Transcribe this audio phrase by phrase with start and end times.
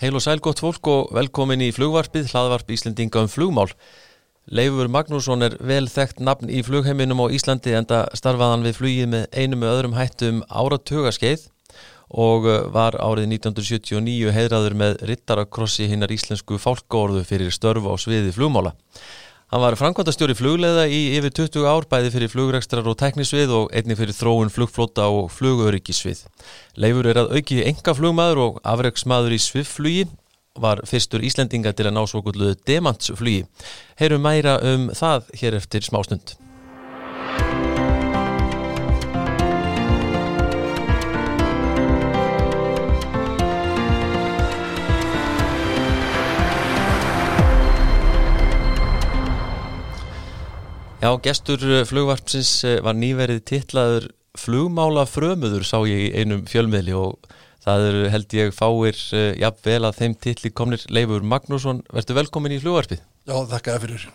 [0.00, 3.68] Heil og sæl gott fólk og velkomin í flugvarpið, hlaðvarp Íslendinga um flugmál.
[4.50, 9.26] Leifur Magnússon er vel þekkt nafn í flugheiminum á Íslandi enda starfaðan við flugið með
[9.36, 11.44] einu með öðrum hættum áratugaskeið
[12.12, 18.34] og uh, var árið 1979 heidraður með rittarakrossi hinnar íslensku fálkórðu fyrir störf á sviði
[18.34, 18.74] flugmála.
[19.52, 23.92] Hann var framkvæmdastjóri flugleða í yfir 20 ár bæði fyrir flugrekstrar og teknisvið og einni
[23.98, 26.22] fyrir þróun flugflota og flugöryggisvið.
[26.80, 30.06] Leifur er að auki enga flugmaður og afreiksmaður í svifflugi
[30.56, 33.44] var fyrstur Íslendinga til að ná svo gulluðu demantsflugi.
[34.00, 36.32] Heyrum mæra um það hér eftir smástund.
[51.02, 51.58] Já, gestur
[51.90, 52.50] flugvarpsins
[52.86, 54.04] var nýverið titlaður
[54.38, 57.16] flugmála frömuður sá ég í einum fjölmiðli og
[57.64, 59.00] það eru held ég fáir
[59.40, 61.82] jafnvel að þeim titli komnir Leifur Magnússon.
[61.90, 63.02] Verður velkomin í flugvarpið?
[63.26, 64.06] Já, þakka það fyrir.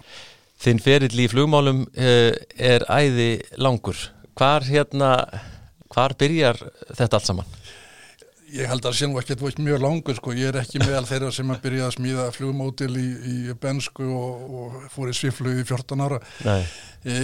[0.64, 3.30] Þinn ferill í flugmálum er æði
[3.60, 4.08] langur.
[4.40, 5.12] Hvar hérna,
[5.92, 6.64] hvar byrjar
[6.94, 7.58] þetta allt saman?
[8.48, 11.32] Ég held að það sé nú ekkert mjög langur sko, ég er ekki meðal þeirra
[11.36, 15.66] sem að byrja að smíða flugmótil í, í bensku og, og fór í sviflug í
[15.68, 16.20] 14 ára.
[16.48, 16.62] Nei.
[17.04, 17.18] E,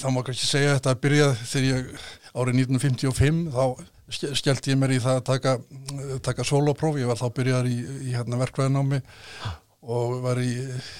[0.00, 3.64] þá má kannski segja þetta að byrja þegar ég árið 1955 þá
[4.40, 5.56] skellti ég mér í það að taka,
[6.24, 7.76] taka solopróf, ég var þá byrjar í,
[8.08, 9.02] í hérna, verkvæðinámi
[9.90, 10.54] og var í,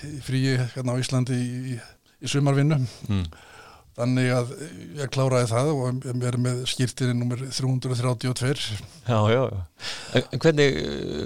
[0.07, 1.79] í fríi hérna á Íslandi í,
[2.21, 2.79] í sumarvinnu.
[3.09, 3.25] Mm.
[3.99, 4.53] Þannig að
[5.01, 8.79] ég kláraði það og er með skýrtinni nummer 332.
[9.09, 10.21] Já, já, já.
[10.21, 10.79] En hvernig,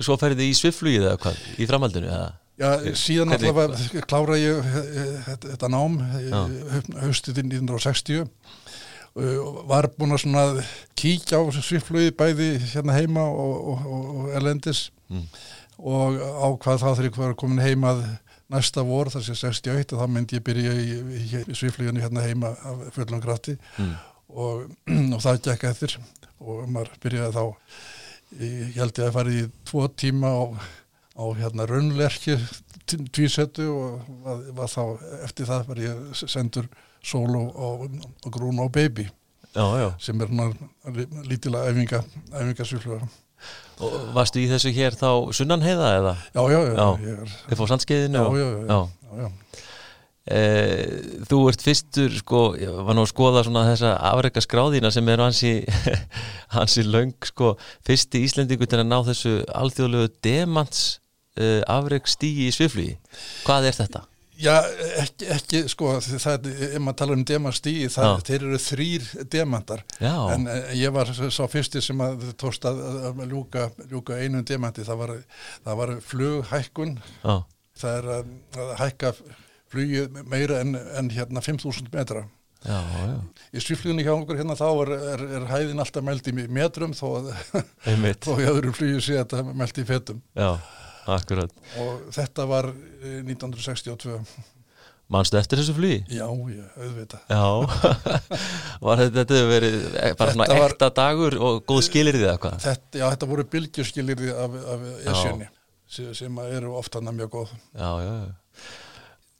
[0.06, 2.32] svo ferði þið í sviflugið eða hvað, í framhaldinu eða?
[2.54, 4.66] Já, síðan allavega kláraði ég
[5.42, 5.96] þetta nám
[7.02, 8.28] haustið 1960
[9.14, 10.44] og var búin að svona
[10.98, 15.26] kíkja á sviflugið bæði hérna heima og, og, og elendis mm.
[15.82, 18.04] og á hvað þá þegar ég var komin heimað
[18.52, 22.24] næsta vor þar sem 61 og þá myndi ég byrja í, í, í sviflíðinu hérna
[22.24, 23.92] heima af fullum grætti mm.
[24.28, 24.66] og,
[25.14, 25.98] og það gekk eftir
[26.44, 27.44] og maður byrjaði þá
[28.44, 30.42] ég held ég að fara í tvo tíma á,
[31.16, 32.36] á hérna raunlerki
[32.84, 34.82] tvísettu og var, var þá
[35.24, 36.68] eftir það var ég sendur
[37.04, 37.86] solo og,
[38.24, 39.06] og grún á baby
[39.54, 39.88] já, já.
[40.00, 40.32] sem er
[41.28, 42.02] lítilega æfinga,
[42.32, 43.06] æfinga sviflíðar
[43.82, 46.14] Og varstu í þessu hér þá sunnan heiða eða?
[46.36, 47.16] Já, já, já.
[47.48, 48.22] Þið fór sandskeiðinu?
[48.22, 48.68] Já, já, já.
[48.70, 49.32] já, já.
[50.24, 50.40] E,
[51.28, 55.20] þú ert fyrstur, sko, ég var nú að skoða svona þessa afreika skráðina sem er
[55.20, 55.52] hansi,
[56.54, 60.86] hansi laung, sko, fyrsti Íslendingu til að ná þessu alþjóðlegu demants
[61.36, 62.96] uh, afreik stígi í sviflugi.
[63.44, 64.06] Hvað er þetta?
[64.40, 64.54] Já,
[64.98, 70.94] ekki, ekki sko, það, ef maður tala um demastíi, þeir eru þrýr demantar, en ég
[70.94, 72.80] var sá fyrsti sem að tóst að,
[73.30, 75.14] ljúka, ljúka einu demanti, það var,
[75.66, 77.34] það var flughækkun, Já.
[77.78, 79.12] það er að, að hækka
[79.74, 82.26] flugið meira en, en hérna 5.000 metra.
[82.64, 83.16] Já, já.
[83.52, 87.04] Í sviflugunni hjá okkur hérna þá er, er, er hæðin alltaf meld í metrum þó
[87.18, 87.26] að
[88.24, 90.22] þó í öðru flugið sé að þetta meld í fetum.
[90.32, 90.48] Já,
[91.06, 91.52] akkurat.
[91.82, 94.18] Og þetta var eh, 1962.
[95.12, 95.98] Manstu eftir þessu flugi?
[96.16, 97.18] Já, ég auðvita.
[97.28, 97.42] Já,
[98.86, 99.76] var þetta, þetta verið
[100.16, 102.56] bara svona var- ekta dagur og góð skilir þið eða hvað?
[102.64, 105.50] Þetta, já, þetta voru bylgjuskilirði af, af esjunni
[105.94, 107.52] sem, eru oft hann mjög góð.
[107.76, 108.64] Já, já, já.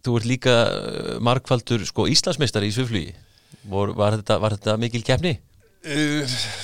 [0.04, 3.16] Þú ert líka uh, margfaldur sko Íslandsmeistari í sviflugi.
[3.72, 5.38] Var, var, þetta, var þetta mikil kefni?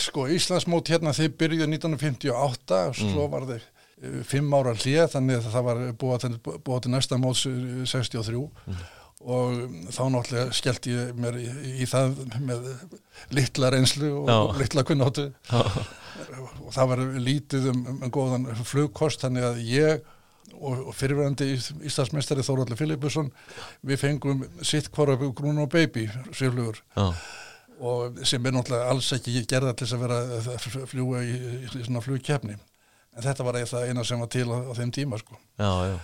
[0.01, 3.80] Sko, Íslandsmót hérna þið byrjuði 1958 og svo var þið uh,
[4.29, 8.41] fimm ára hlið þannig að það var búið til, næsta móts uh, 63
[9.21, 9.59] og
[9.93, 11.49] þá náttúrulega skellti ég mér í,
[11.83, 12.71] í það með
[13.37, 14.39] litla reynslu og Já.
[14.63, 15.27] litla kunnáttu.
[16.65, 20.09] Og það var lítið um, um góðan flugkost þannig að ég
[20.57, 21.51] og, og fyrirverandi
[21.89, 23.31] Íslandsmeistari Þóraldur Filipusson
[23.87, 27.07] við fengum sitt hvora grún og baby sviflugur já,
[27.81, 31.85] og sem er náttúrulega alls ekki gerða til þess að vera að fljúa í, í
[31.85, 32.59] svona flugkefni
[33.17, 35.39] en þetta var það eina sem var til á, á þeim tíma sko.
[35.59, 35.97] já, já.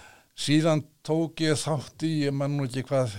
[0.47, 3.17] síðan tók ég þátt í ég mann nú ekki hvað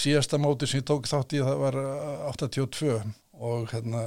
[0.00, 3.00] síðasta móti sem ég tók þátt í það var uh, 82
[3.40, 4.04] og hérna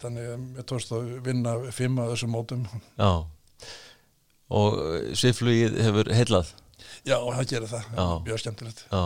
[0.00, 2.66] þannig að ég tókst að vinna fimm af þessum mótum
[2.96, 3.12] já.
[4.50, 6.54] Og uh, sviflugið hefur heillað?
[7.06, 7.90] já, það gerir það,
[8.26, 9.02] mjög skemmtilegt Já.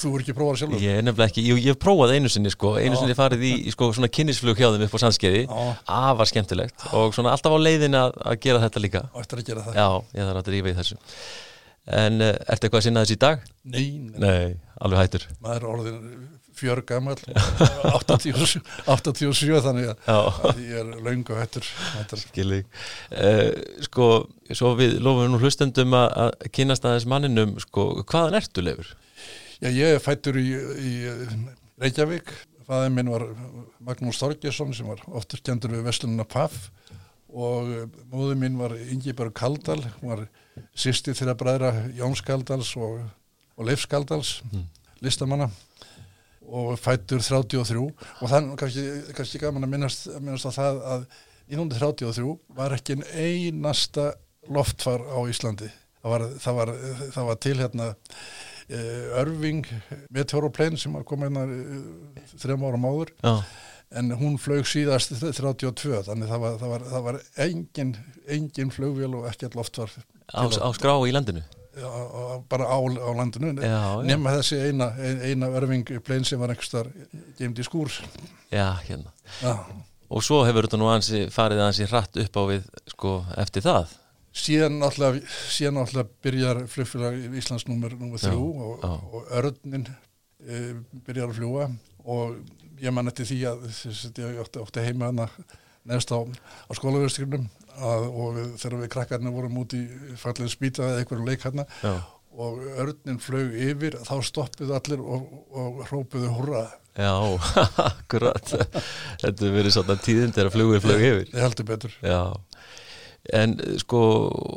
[0.00, 2.74] Þú er ekki prófað sjálfur Ég er nefnilega ekki, ég hef prófað einu sinni sko,
[2.80, 3.00] einu Já.
[3.02, 5.42] sinni farið í, sko, svona kynnisflug hjá þeim upp á sandskeiði,
[6.00, 9.04] afar skemmtilegt og svona alltaf á leiðin að, að gera þetta líka.
[9.14, 9.88] og eftir að gera það Já,
[10.18, 11.00] ég þarf að drífa í þessu.
[12.04, 13.42] En uh, ertu eitthvað að sinna þessu í dag?
[13.64, 15.26] nei, nei, Nei, alveg hættur.
[15.44, 15.98] maður er orðin
[16.54, 17.16] fjör gammal
[17.98, 21.66] 87, 87 þannig að, að ég er laungu hættur
[22.20, 23.50] Skilji uh,
[23.84, 24.06] Sko,
[24.54, 28.92] svo við lofum nú hlustendum að kynast aðeins manninum sko, hvaðan ertu lefur?
[29.64, 30.90] Já, ég er fættur í, í
[31.80, 32.28] Reykjavík.
[32.66, 33.22] Fæðin minn var
[33.80, 36.66] Magnús Þorgesson sem var oftur kendur við Vestlununa Paf
[37.32, 37.70] og
[38.12, 40.26] móðu mín var Ingiberg Kaldal hún var
[40.76, 43.00] sýsti þeirra bræðra Jóns Kaldals og,
[43.56, 44.68] og Leifs Kaldals mm.
[45.00, 45.48] listamanna.
[46.44, 51.10] Og fættur 33 og þannig kannski, kannski gaman að minnast, minnast á það að
[51.48, 54.10] 1933 var ekki einn einasta
[54.52, 55.72] loftfar á Íslandi.
[56.04, 56.80] Það var, það var,
[57.16, 57.94] það var til hérna
[59.20, 59.66] Örving
[60.14, 63.14] Meteoroplein sem var komið hérna þrejum árum áður.
[63.24, 63.34] Já.
[63.94, 67.92] en hún flög síðast 32 þannig það var, var, var engin,
[68.26, 69.92] engin flugvél og ekkert loftfar
[70.34, 71.44] á, á skrá í landinu?
[72.50, 73.52] Bara á, á landinu
[74.06, 76.90] nema þessi eina, eina örfingplein sem var einhverstar
[77.38, 77.90] geimt í skúr.
[78.50, 79.10] Já, hérna.
[79.42, 79.56] Já.
[80.14, 83.94] Og svo hefur þetta nú ansi, farið ansi hratt upp á við sko, eftir það
[84.34, 85.20] Síðan alltaf,
[85.54, 90.62] síðan alltaf byrjar flugfélag í Íslands nummer 3 og, og örninn e,
[91.06, 91.68] byrjar að fljúa
[92.10, 92.40] og
[92.82, 93.68] ég man eftir því að
[94.18, 95.28] ég átti, átti heima hana
[95.86, 97.46] neðst á, á skólaverðstíkunum
[97.78, 99.84] og við, þegar við krakkarnir vorum út í
[100.18, 101.66] fallin spýta eða einhverju leik hérna.
[101.84, 101.94] Já.
[102.34, 106.64] og örnin flög yfir þá stoppuðu allir og, og hrópuðu hurra
[106.94, 107.10] Já,
[107.90, 108.50] akkurat.
[109.22, 111.30] Þetta verið svona tíðin þegar flugið flög yfir.
[111.30, 111.96] Ég heldur betur.
[112.02, 112.18] Já
[113.32, 114.00] En sko,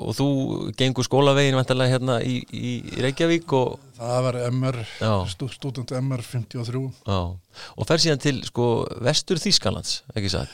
[0.08, 0.28] og þú
[0.75, 3.78] gengur skólavegin vantarlega hérna í, í Reykjavík og...
[3.96, 4.80] Það var MR,
[5.31, 7.22] stú, stúdent MR 53 Já,
[7.80, 8.68] og fer síðan til sko
[9.08, 10.52] vestur Þýskalands, ekki satt?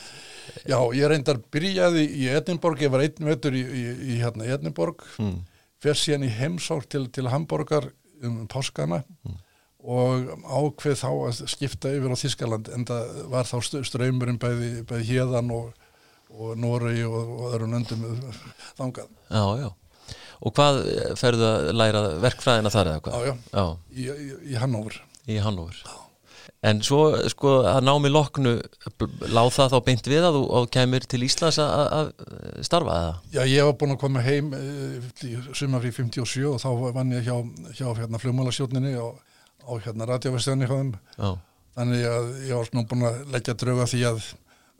[0.62, 3.84] Já, ég reyndar byrjaði í Edinborg, ég var einn vetur í, í,
[4.14, 5.36] í hérna Edinborg, mm.
[5.82, 7.90] fer síðan í heimsók til, til Hamburgar
[8.24, 9.38] um páskana mm.
[9.90, 13.56] og ákveð þá að skipta yfir á Þískaland en það var þá
[13.90, 15.72] ströymurinn bæði, bæði hérðan og,
[16.34, 18.06] og Noregi og, og öðrum löndum
[18.78, 19.10] þangað.
[19.30, 19.68] Já, já.
[20.44, 20.80] Og hvað
[21.16, 23.14] ferðu að læra verkfræðina þar eða hvað?
[23.14, 23.66] Já, já, já.
[23.94, 24.98] Í, í, í Hannófur.
[25.30, 25.78] Í Hannófur.
[25.84, 26.00] Já.
[26.64, 28.54] En svo sko að námi loknu
[29.34, 32.12] láð það þá beint við að þú kemur til Íslands að
[32.64, 33.14] starfa eða?
[33.34, 37.36] Já, ég var búin að koma heim í sumafri 57 og þá vann ég hjá,
[37.76, 39.20] hjá hérna fljómálasjóninni og
[39.64, 40.94] á hérna radioverstöðinni þeim.
[41.18, 41.28] Já.
[41.74, 44.26] Þannig að ég var svona búin að leggja drauga því að,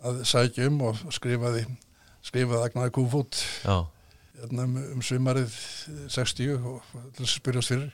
[0.04, 1.64] að sækja um og skrifaði,
[2.24, 3.40] skrifaði Agnar Kúfút.
[3.64, 5.54] Hérna, um, um sumarið
[6.12, 6.80] 60 og
[7.16, 7.92] þess að spyrjast fyrir.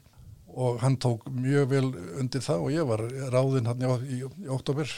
[0.51, 1.85] Og hann tók mjög vel
[2.19, 4.89] undir það og ég var ráðinn hann í, í oktober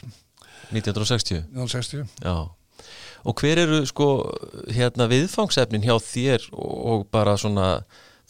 [0.73, 2.49] 1960 1960 Já.
[3.29, 4.07] og hver eru sko
[4.73, 7.83] hérna viðfangsefnin hjá þér og bara svona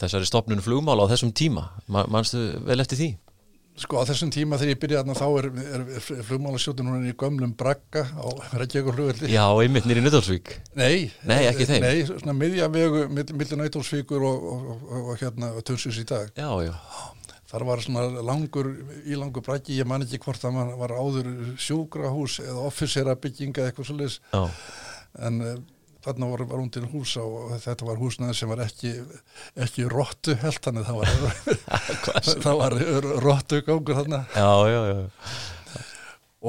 [0.02, 1.68] þessari stopnunu flugmála á þessum tíma?
[1.86, 3.10] Mannstu vel eftir því?
[3.80, 7.54] Sko á þessum tíma þegar ég byrjaði þá er, er, er flugmálasjótun hún í gömlum
[7.56, 8.26] brakka á
[8.60, 11.86] Reykjavík flugveldi Já, einmitt nýri Nautalsvík Nei, nei, ekki þeim.
[11.86, 16.28] Nei, svona miðjavegu millir Nautalsvíkur og, og, og, og hérna Tunsus í dag.
[16.36, 16.74] Já, já.
[17.52, 18.68] Þar var svona langur,
[19.04, 21.28] ílangur brakki, ég man ekki hvort það var áður
[21.60, 24.20] sjúkrahús eða offisera bygginga eitthvað svolítið
[25.20, 25.58] en uh,
[26.04, 28.94] þarna var, var hún til hús og þetta var húsnaði sem var ekki,
[29.66, 31.12] ekki róttu held þannig það var,
[32.46, 32.78] það var
[33.24, 34.98] róttu gangur þarna já, já, já.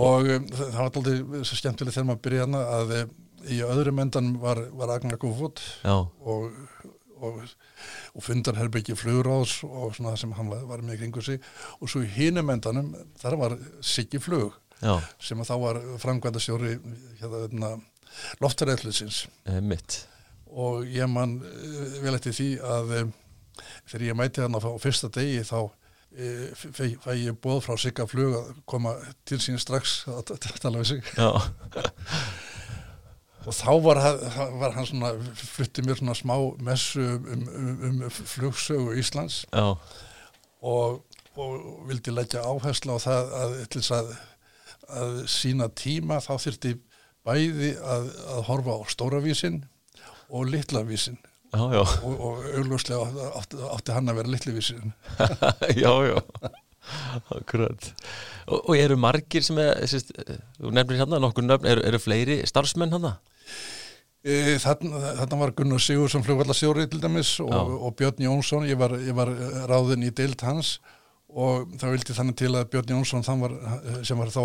[0.05, 3.13] og um, það var alltaf svo skemmtileg þegar maður byrjaði að um,
[3.43, 6.51] í öðrum endan var, var Agnar Gófút og,
[7.19, 7.41] og
[8.13, 11.39] og fundarherbyggi flugráðs og svona sem hann var með kringu sig
[11.79, 14.97] og svo í hinum endanum þar var Siggi Flug Já.
[15.21, 16.75] sem að þá var framkvæmda stjóri
[17.21, 17.77] hérna,
[18.43, 19.25] loftaræðlusins
[20.53, 23.13] og ég man eh, vel eftir því að um,
[23.89, 25.59] þegar ég mæti hann á fyrsta degi þá
[26.13, 28.95] e, fæ ég bóð frá Sigga Flug að koma
[29.27, 31.13] til sín strax að tala við sig.
[33.43, 33.99] Og þá var,
[34.61, 39.41] var hann svona fluttið mér svona smá messu um, um, um flugsögu Íslands.
[40.63, 41.01] Og,
[41.35, 41.57] og
[41.89, 43.57] vildi leggja áherslu á það að,
[43.97, 44.13] að,
[45.01, 46.77] að sína tíma þá þurfti
[47.27, 49.61] bæði að, að horfa á stóravísin
[50.33, 51.19] og litlavísin
[51.53, 54.93] og, og auglúslega átti, átti hann að vera litlavísin
[55.83, 56.17] Já, já.
[57.31, 57.85] Akkurat.
[58.47, 60.11] Og, og eru margir sem er, sérst,
[60.59, 63.13] þú nefnir hérna nokkur nöfn, eru, eru fleiri starfsmenn hérna?
[64.23, 69.15] E, þarna var Gunnar Sigursson flugvallasjóri til dæmis og, og Björn Jónsson, ég var, ég
[69.15, 69.31] var
[69.71, 70.77] ráðin í deilt hans
[71.33, 73.53] og það vildi þannig til að Björn Jónsson var,
[74.05, 74.41] sem var þá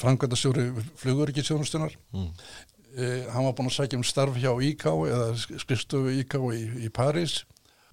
[0.00, 0.66] frangvændasjóri
[1.00, 2.28] flugurikisjónustunar mm.
[2.94, 6.92] e, hann var búin að sækja um starf hjá IK eða skrifstofu IK í, í
[6.94, 7.40] París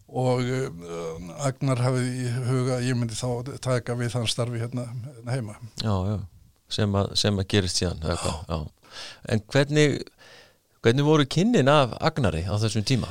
[0.08, 5.34] og uh, Agnar hafið í huga ég myndi þá taka við þann starfi hérna, hérna
[5.36, 6.18] heima Já, já,
[6.72, 8.06] sem að, sem að gerist síðan.
[8.08, 8.62] Já.
[9.28, 9.98] En hvernig
[10.82, 13.10] hvernig voru kynnin af Agnari á þessum tíma?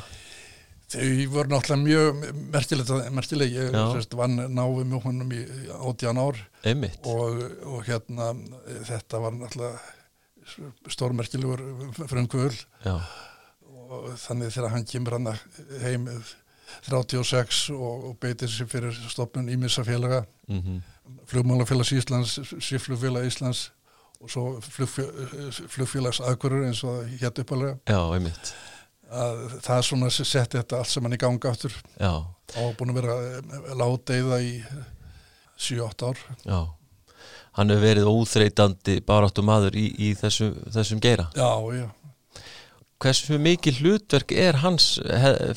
[0.87, 2.19] Þau voru náttúrulega mjög
[3.17, 5.43] merkileg, ég sérst, vann náðu mjög honum í
[5.75, 6.39] átján ár.
[7.11, 8.31] Og, og hérna
[8.87, 9.81] þetta var náttúrulega
[10.95, 11.63] stórmerkilegur
[12.07, 15.33] frumkvöld og þannig þegar hann kemur hann
[15.83, 16.07] heim
[16.87, 20.81] 36 og, og beitir sér fyrir stopnun Ímissafélaga mm -hmm.
[21.27, 23.71] flugmálafélags Íslands Siflugfélag Íslands
[24.21, 28.55] og svo flugfélags aðgurur eins og hétt uppalega Já, einmitt
[29.11, 33.19] að það svona setti þetta allt sem hann í ganga áttur og búin að vera
[33.27, 34.55] eh, láteiða í
[35.57, 36.25] 7-8 ár.
[36.45, 36.59] Já,
[37.57, 41.31] hann hefur verið óþreytandi baráttum aður í, í þessum, þessum geira.
[41.37, 41.87] Já, já.
[43.01, 44.95] Hversu mikið hlutverk er hans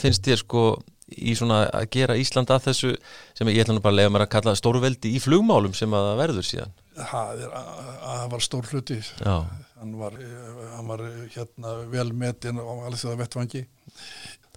[0.01, 0.63] finnst þér sko
[1.09, 2.91] í svona að gera Ísland að þessu
[3.37, 6.09] sem ég ætla nú bara að lega mér að kalla stórveldi í flugmálum sem að
[6.19, 8.99] verður síðan Það var stór hluti
[9.79, 10.15] hann var,
[10.75, 13.61] hann var hérna vel metinn á alveg það vettvangi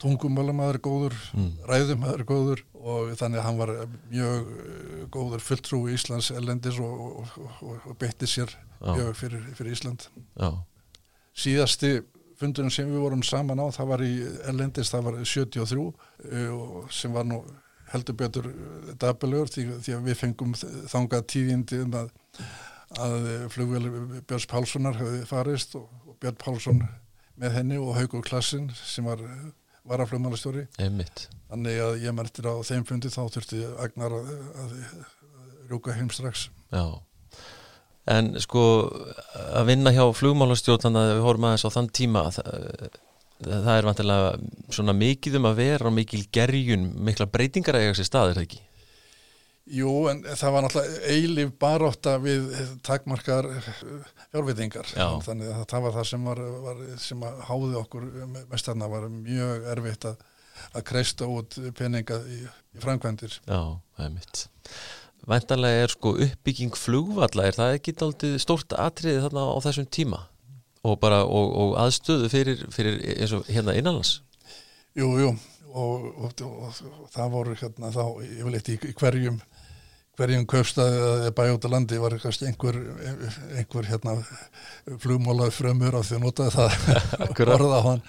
[0.03, 1.51] tungumálamaður góður mm.
[1.69, 3.73] ræðumæður er góður og þannig að hann var
[4.11, 8.91] mjög eh, góður fulltrú í Íslands ellendis og, og, og, og beitti sér Já.
[8.97, 10.51] mjög fyrir, fyrir Ísland Já.
[11.45, 11.93] síðasti
[12.41, 14.15] fundunum sem við vorum saman á það var í
[14.51, 15.85] ellendis, það var 73
[16.33, 16.57] eh,
[16.91, 17.45] sem var nú
[17.93, 18.51] heldur betur
[19.01, 22.13] dabalögur því, því að við fengum þangað tíðindi um að
[23.01, 23.87] að flugvel
[24.29, 26.83] Björns Pálssonar hefði farist og, og Björn Pálsson
[27.41, 29.23] með henni og Haugur Klassin sem var
[29.89, 30.67] varaflugmálastjóri.
[30.79, 34.29] Þannig að ég mærtir á þeim fundi þá þurfti Agnar að,
[34.63, 36.51] að, að rúka heim strax.
[36.73, 36.85] Já.
[38.13, 38.63] En sko
[39.55, 42.87] að vinna hjá flugmálastjórn þannig að við horfum aðeins á þann tíma það,
[43.47, 44.35] það er vantilega
[44.73, 48.61] svona mikið um að vera og mikil gerjun mikla breytingar að eiga sér staðir, ekki?
[49.73, 52.49] Jú, en það var náttúrulega eilif baróta við
[52.83, 53.69] takmarkar eh,
[54.33, 54.89] fjárvitingar
[55.23, 58.09] þannig að það var það sem, var, var, sem háði okkur
[58.51, 60.27] mest þarna var mjög erfitt að,
[60.73, 62.41] að kreista út peninga í,
[62.75, 63.39] í framkvæmdir.
[63.47, 63.63] Já,
[63.95, 64.45] það er mitt
[65.31, 70.25] Væntanlega er sko uppbygging flugvalla er það ekki aldrei stórt atriði þarna á þessum tíma
[70.83, 74.21] og, bara, og, og aðstöðu fyrir, fyrir eins og hérna innanlands?
[74.99, 75.33] Jú, jú
[75.73, 76.43] og,
[77.15, 79.41] það voru hérna þá yfirleitt í, í hverjum
[80.19, 82.79] hverjum köfstaði eða bæjóta landi var einhver,
[83.57, 84.17] einhver hérna,
[85.01, 88.03] flugmálað frömmur af því að notaði það orða á hann.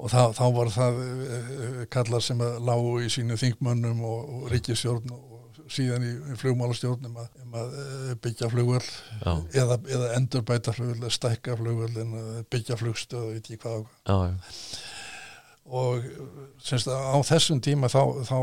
[0.00, 5.12] Og þá, þá var það eh, kallar sem lágu í sínu þingmönnum og, og ríkisjórn
[5.14, 5.29] og
[5.70, 8.88] síðan í, í flugmálastjórnum að, um að eh, byggja flugvöld
[9.54, 12.16] eða, eða endur bæta flugvöld eða stækka flugvöld en
[12.50, 13.84] byggja flugstöð og veit ég hvað
[15.70, 16.06] og
[16.64, 18.38] semst á þessum tíma þá, þá,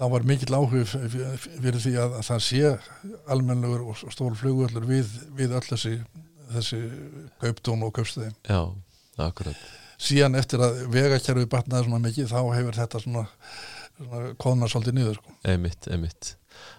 [0.00, 2.72] þá var mikill áhug fyrir því að, að það sé
[3.30, 5.94] almenlegur og stór flugvöldur við, við öll þessi,
[6.54, 6.82] þessi
[7.42, 8.62] kauptón og kaupstæðin Já,
[9.28, 9.68] akkurat.
[9.98, 13.24] Síðan eftir að vegakjærfið batnaði svona mikið þá hefur þetta svona
[14.42, 15.34] konar svolítið niður sko.
[15.54, 16.34] Emitt, emitt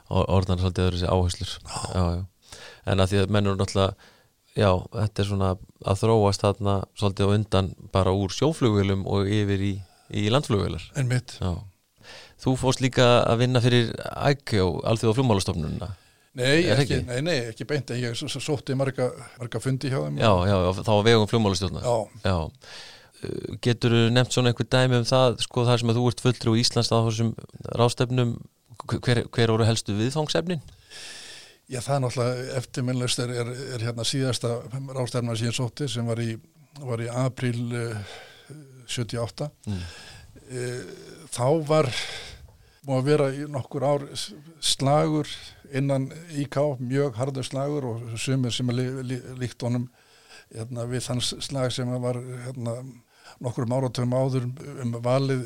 [0.10, 1.52] Orðan svolítið öðru þessi áherslur.
[1.64, 1.82] Já.
[1.94, 2.60] Já, já.
[2.90, 3.94] En að því að mennur náttúrulega
[4.58, 5.50] já, þetta er svona
[5.86, 9.74] að þróast þarna svolítið á undan bara úr sjóflugvelum og yfir í,
[10.10, 11.36] í landflugvelar En mitt
[12.40, 15.92] Þú fórst líka að vinna fyrir æggjó alþjóða flugmálastofnununa
[16.40, 19.10] Nei, ekki, nei, nei, ekki beint ég sótti marga,
[19.42, 20.20] marga fundi hjá þeim.
[20.22, 22.38] Já, já, þá var vegum flugmálastofnuna Já, já.
[23.24, 26.56] Uh, Getur nefnt svona einhver dæmi um það sko þar sem að þú ert fulltrú
[26.56, 27.34] í Íslands á þessum
[27.80, 28.38] rástefnum
[28.88, 30.62] hver, hver voru helstu viðfangsefnin?
[31.70, 34.56] Já, það er náttúrulega eftirminnlegst er, er, er hérna síðasta
[34.96, 36.32] rástefna síðan sótti sem var í,
[36.82, 38.18] var í april uh,
[38.90, 39.84] 78 mm.
[40.50, 40.82] uh,
[41.30, 41.92] þá var
[42.88, 44.06] múið að vera í nokkur ár
[44.64, 45.30] slagur
[45.76, 46.08] innan
[46.42, 49.86] IK mjög hardur slagur og sumir sem er lí, lí, líkt honum
[50.50, 52.80] hérna, við þann slag sem var hérna,
[53.44, 54.48] nokkur áratöfum áður
[54.84, 55.44] um valið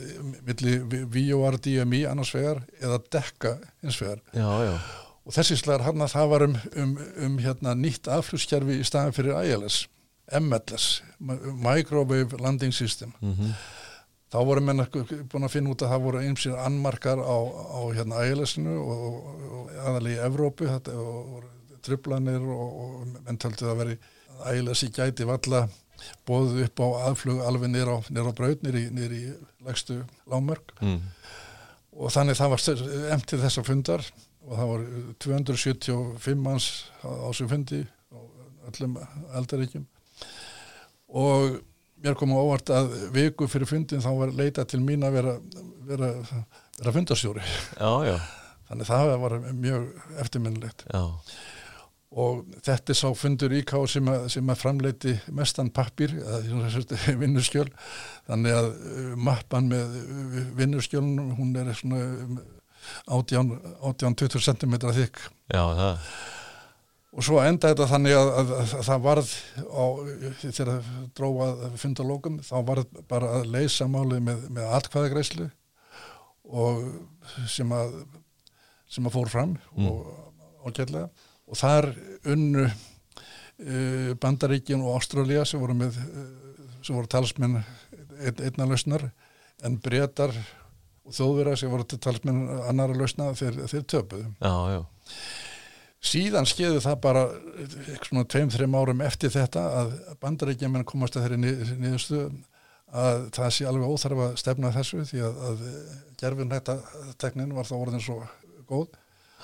[0.47, 4.23] millir VORDMI annars vegar eða dekka eins vegar.
[4.33, 4.73] Já, já.
[5.23, 6.97] Og þessi slagar hann að það var um, um,
[7.27, 9.85] um hérna, nýtt afflugskjærfi í staðan fyrir ILS,
[10.39, 10.87] MLS
[11.19, 13.13] Microwave Landing System.
[13.21, 13.53] Mm -hmm.
[14.33, 14.85] þá voru menn
[15.31, 17.37] búin að finna út að það voru einsýr anmarkar á,
[17.77, 21.43] á hérna, ILS-inu og, og, og aðalegi í Evrópu þetta, og
[21.83, 23.97] triplanir og menn tölti að veri
[24.57, 25.67] ILS í gæti valla
[26.27, 29.23] bóðið upp á aðflug alveg nýra á, á braut, nýra í
[29.65, 31.01] legstu lámörk mm.
[31.97, 32.65] og þannig það var
[33.17, 34.07] emtið þessa fundar
[34.43, 34.87] og það var
[35.23, 36.71] 275 manns
[37.03, 37.83] á sem fundi
[38.13, 38.97] og öllum
[39.39, 39.85] eldaríkjum
[41.13, 41.61] og
[42.03, 45.37] mér kom á óvart að viku fyrir fundin þá var leita til mín að vera
[45.87, 46.13] vera,
[46.79, 47.43] vera fundarstjóri.
[47.79, 48.17] Já, já.
[48.69, 49.87] þannig það var mjög
[50.23, 50.85] eftirminnilegt
[52.13, 56.13] og þetta er sá fundur íká sem, að, sem að framleiti mestan pappir
[57.21, 57.69] vinnurskjöl
[58.27, 62.03] þannig að uh, mappan með uh, vinnurskjölunum hún er svona
[63.07, 65.21] 18-20 cm þykk.
[65.53, 66.07] Já það.
[67.13, 69.33] Og svo enda þetta þannig að, að, að, að það varð
[69.69, 69.85] á,
[70.43, 70.71] þegar
[71.13, 75.47] dróað fundalókum, þá varð bara að leysa málið með, með allkvæðagreyslu
[76.53, 76.81] og
[77.49, 77.93] sem að
[78.93, 79.85] sem að fór fram mm.
[79.89, 81.07] og ágætlega
[81.49, 81.89] og þar
[82.33, 86.27] unnu uh, Bandaríkin og Ástrálja sem voru með uh,
[86.83, 89.07] sem voru talsmenn ein, einna lausnar
[89.63, 90.33] en breytar
[91.03, 94.29] og þóðvera sem voru talsmenn annara lausna þeir, þeir töpuðu.
[94.39, 94.81] Já, já.
[96.03, 97.21] Síðan skeiðu það bara
[98.03, 102.25] svona tveim-þreim árum eftir þetta að bandarækjumenn komast að þeirri niðurstu
[102.93, 105.63] að það sé alveg óþarf að stefna þessu því að, að
[106.19, 106.75] gerfin þetta
[107.23, 108.19] teknin var þá orðin svo
[108.67, 108.91] góð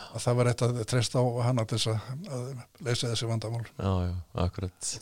[0.09, 2.45] að það var eitt að treysta á hana til að
[2.85, 3.65] leysa þessi vandamál.
[3.77, 4.13] Já, já,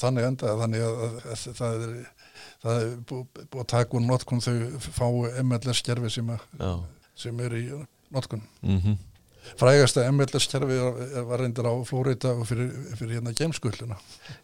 [0.03, 1.97] Þannig enda, þannig að, að, að það er
[2.63, 4.55] það er búið að taka úr notkun þau
[4.87, 6.33] fái MLS gerfi sem,
[7.17, 7.67] sem er í
[8.13, 8.43] notkun.
[8.65, 8.97] Mm
[9.55, 10.77] frægasta MLS-kerfi
[11.27, 13.95] var reyndir á Flórida og fyrir, fyrir hérna gemskulluna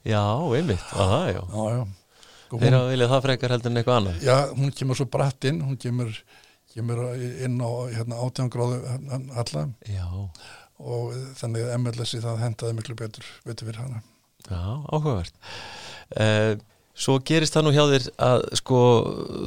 [0.07, 0.23] Já,
[0.55, 1.83] einmitt, aha, já, já.
[2.53, 4.23] Þeir hafa viljað það frekar heldur en eitthvað annað.
[4.23, 6.11] Já, hún kemur svo bratt inn hún kemur,
[6.73, 8.81] kemur inn á hérna, átjángráðu
[9.39, 10.07] alla Já.
[10.83, 14.03] Og þannig að MLS-i það hendaði miklu betur, betur fyrir hana.
[14.49, 14.61] Já,
[14.91, 15.35] áhugavert.
[16.17, 16.59] Uh,
[16.93, 18.79] Svo gerist það nú hjá þér að sko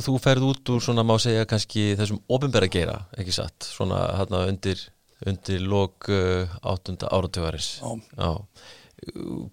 [0.02, 4.40] þú ferð út úr svona má segja kannski þessum ofinbæra geira, ekki satt, svona hérna
[4.50, 4.82] undir
[5.26, 7.76] undir lok uh, áttunda áratögarins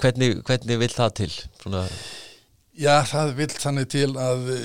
[0.02, 1.32] hvernig, hvernig vil það til?
[1.62, 1.84] Svona...
[2.74, 4.62] Já, það vil þannig til að uh,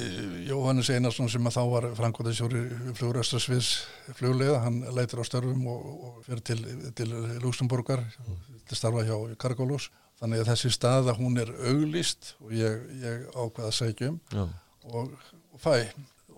[0.49, 2.63] Jóhannes Einarsson sem að þá var frangvöldasjóri
[2.97, 3.73] fluguröstarsviðs
[4.17, 6.59] fluglega, hann leitur á störfum og, og fyrir til,
[6.97, 7.13] til
[7.45, 8.39] Luxemburgar mm.
[8.71, 9.91] til starfa hjá Kargólós
[10.23, 14.19] þannig að þessi staða hún er auglist og ég, ég ákveða að segja um
[14.89, 15.13] og,
[15.53, 15.75] og fæ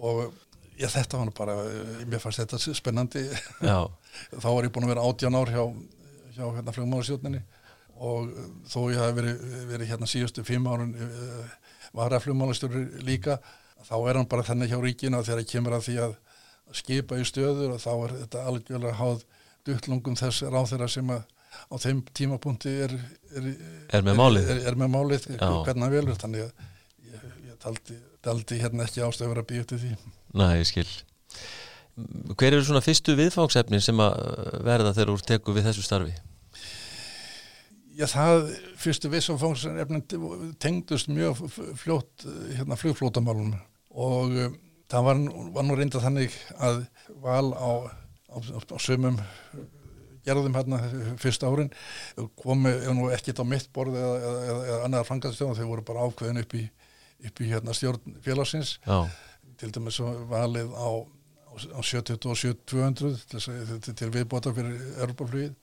[0.01, 0.31] og
[0.81, 1.55] Já, þetta var bara,
[2.09, 3.27] mér fannst þetta spennandi.
[4.41, 5.65] þá var ég búin að vera 18 ár hjá,
[6.39, 7.43] hjá hérna flugmálasjóninni
[8.01, 8.31] og
[8.71, 11.51] þó ég hafi verið, verið hérna síðustu fimm árun uh,
[11.97, 13.39] var að flugmálastjóri líka,
[13.85, 16.17] þá er hann bara þenni hjá ríkina þegar ég kemur að því að
[16.81, 19.25] skipa í stöður og þá er þetta algjörlega háð
[19.67, 22.95] duttlungum þess ráð þeirra sem að á þeim tímapunkti er,
[23.35, 23.49] er,
[23.99, 27.97] er með málið, er, er með málið hvernig það velur, þannig að ég, ég taldi,
[28.25, 29.97] taldi hérna ekki ástöður að býja til því.
[30.39, 30.89] Næ, ég skil
[32.39, 34.15] Hver eru svona fyrstu viðfáksefnin sem að
[34.65, 36.15] verða þegar úr teku við þessu starfi?
[38.01, 38.47] Já, það
[38.81, 40.05] fyrstu viðfáksefnin
[40.63, 41.43] tengdust mjög
[41.77, 42.25] fljótt
[42.57, 43.59] hérna flugflótamálunum
[43.91, 44.55] og um,
[44.91, 45.21] það var,
[45.57, 46.81] var nú reynda þannig að
[47.21, 47.71] val á,
[48.33, 49.21] á, á sömum
[50.25, 50.81] gerðum hérna
[51.21, 51.71] fyrst árin
[52.41, 56.43] komi nú ekkit á mitt borð eða, eða, eða annar frangastöðum, þeir voru bara ákveðin
[56.43, 56.65] upp í,
[57.29, 58.79] upp í hérna stjórn félagsins.
[58.87, 59.05] Já.
[59.61, 60.89] Til dæmis valið á,
[61.77, 65.57] á 727-200 til, til viðbóta fyrir Europaflugið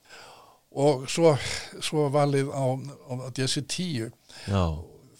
[0.76, 1.32] og svo,
[1.80, 2.64] svo valið á,
[3.08, 4.10] á DC-10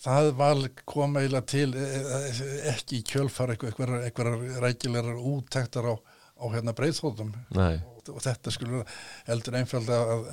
[0.02, 1.86] það val kom eiginlega til e,
[2.28, 8.84] e, ekki í kjölfar eitthvað rækilegar úttektar á, á hérna breyðþóðum og, og þetta skulle
[9.26, 10.30] heldur einfald að,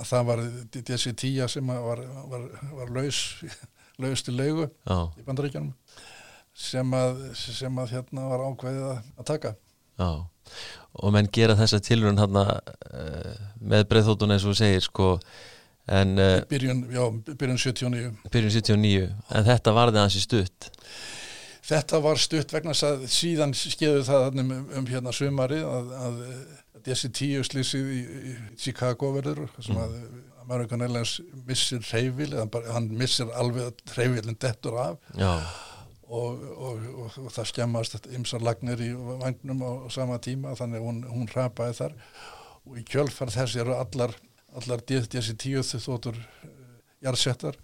[0.00, 2.48] að það var DC-10 sem var, var,
[2.80, 3.22] var laus
[4.02, 5.74] laus til leigu í bandaríkjanum
[6.54, 9.54] sem að, sem að hérna var ákveðið að taka
[9.94, 10.10] Já,
[10.94, 15.14] og menn gera þessa tilrun hérna uh, með breyðþóttun eins og segir sko
[15.90, 17.04] en uh, byrjun, já,
[17.34, 20.70] byrjun 79 byrjun 79, en þetta var það hansi stutt.
[21.64, 26.18] Þetta var stutt vegna að síðan skeiðu það um, um hérna sömari að, að
[26.84, 29.94] þessi tíu slísið í, í Chicago verður sem að
[30.44, 32.34] Amerikan Airlines missir reyfil,
[32.68, 34.98] hann missir alveg reyfilin dettur af.
[35.16, 35.38] Já
[36.04, 40.84] Og, og, og, og það skemmast ymsar lagnir í vagnum á, á sama tíma þannig
[40.84, 41.94] hún, hún rapaði þar.
[42.68, 44.12] Og í kjölfar þessi eru allar
[44.58, 46.52] allar þessi tíuð þóttur uh,
[47.04, 47.58] jarðsettar.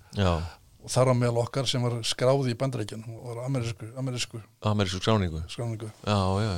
[0.80, 5.00] Og þar á meðal okkar sem var skráði í bandreikin og var amerísku amerísku, amerísku
[5.02, 5.90] skráningu, skráningu.
[6.08, 6.52] Já, já.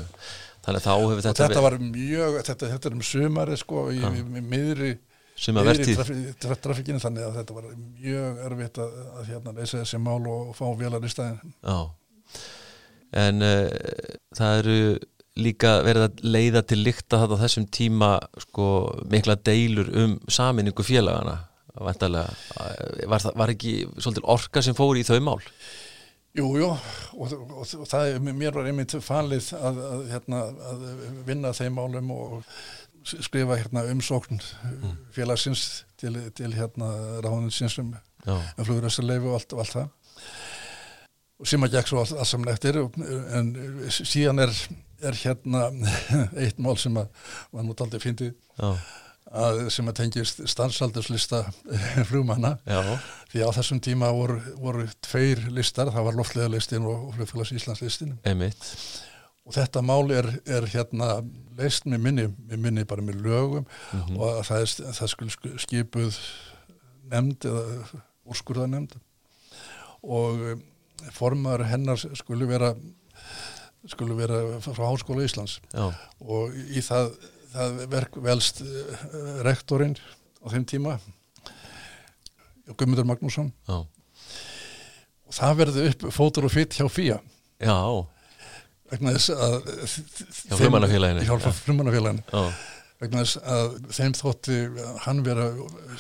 [0.63, 3.99] þannig að þá hefur þetta þetta var mjög, þetta, þetta er um sumari sko í,
[3.99, 4.93] í, í miðri
[5.43, 9.81] sem að verði í trafíkinu þannig að þetta var mjög erfitt að, að hérna leysa
[9.81, 11.79] þessi mál og fá vélar í staðin Já.
[13.23, 13.69] En uh,
[14.39, 14.77] það eru
[15.43, 18.11] líka verið að leiða til líkta þetta á þessum tíma
[18.45, 18.67] sko
[19.11, 21.39] mikla deilur um saminningu félagana
[21.73, 23.73] var, það, var ekki
[24.23, 25.41] orka sem fór í þau mál?
[26.37, 30.39] Jú, jú, og, og, og það mér var einmitt falið að, að, hérna,
[30.71, 30.85] að
[31.27, 32.39] vinna þeim málum og
[33.05, 34.97] skrifa hérna, umsókn mm.
[35.15, 36.91] félagsins til, til hérna,
[37.25, 37.95] ráðuninsins um,
[38.27, 39.93] um fluguröstarleifu og allt, allt það.
[41.43, 43.55] Og sem að gekk svo allt, allt saman eftir en
[43.91, 44.53] síðan er,
[45.03, 45.69] er hérna
[46.43, 47.09] eitt mál sem að
[47.51, 48.37] var nút aldrei fyndið
[49.33, 51.45] að, sem að tengist stansalderslista
[52.11, 52.57] flugmanna.
[52.69, 52.99] Já.
[53.33, 58.19] því á þessum tíma voru, voru tveir listar, það var loftlega listin og flugfélags Íslandslistin
[59.43, 61.17] og þetta mál er, er hérna
[61.59, 64.19] leist með minni, með minni bara með lögum mm -hmm.
[64.19, 66.19] og það, er, það skul skipuð
[67.11, 68.97] nefnd eða úrskurða nefnd
[70.03, 70.59] og eh,
[71.13, 72.75] formar hennar skulu vera
[73.91, 75.91] skulu vera frá Háskóla Íslands Já.
[76.21, 77.13] og í það
[77.53, 79.97] það verk velst uh, rektorinn
[80.41, 80.97] á þeim tíma
[82.73, 83.83] Guðmundur Magnússon Já.
[85.27, 87.19] og það verði upp fótur og fyrt hjá FIA
[87.59, 88.07] Já
[88.93, 89.57] vegna þess að
[91.27, 92.45] hjá flumannafélaginu
[93.03, 94.59] vegna þess að þeim þótti
[95.07, 95.49] hann vera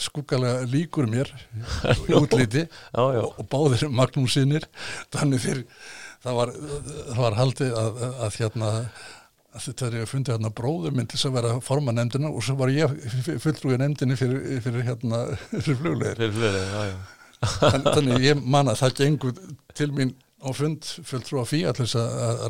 [0.00, 1.32] skuggalega líkur mér
[2.20, 3.22] útliti já, já.
[3.24, 4.68] Og, báðir Magnúsinir
[5.14, 5.64] þannig fyrir
[6.22, 6.54] það var,
[7.08, 8.70] það var haldið að, að, að hérna
[9.52, 12.72] þetta er að fundi hérna bróður minn til að vera forma nefndina og svo var
[12.72, 12.94] ég
[13.42, 16.22] fulltrúið nefndinni fyrir, fyrir hérna fyrir flugleir
[17.42, 19.34] þannig ég man að það gengur
[19.76, 21.80] til mín á fund fulltrú að fí að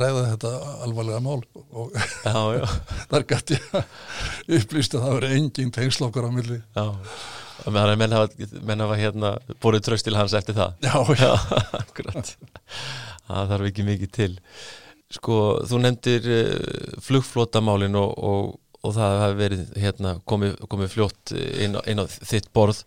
[0.01, 0.51] ræða þetta
[0.87, 1.43] alvarlega mál.
[1.77, 2.65] Og já, já.
[3.13, 6.59] þar gæti ég upplýst að það veri engin tengslokkar á milli.
[6.77, 6.87] Já,
[7.69, 10.79] að menn hafa, menn hafa hérna búið tröst til hans eftir það.
[10.87, 11.33] Já, já,
[11.83, 12.33] akkurat.
[13.29, 14.33] Það þarf ekki mikið til.
[15.13, 21.35] Sko, þú nefndir uh, flugflótamálin og, og, og það hefur verið hérna, komið, komið fljótt
[21.37, 22.81] inn á, inn á þitt borð.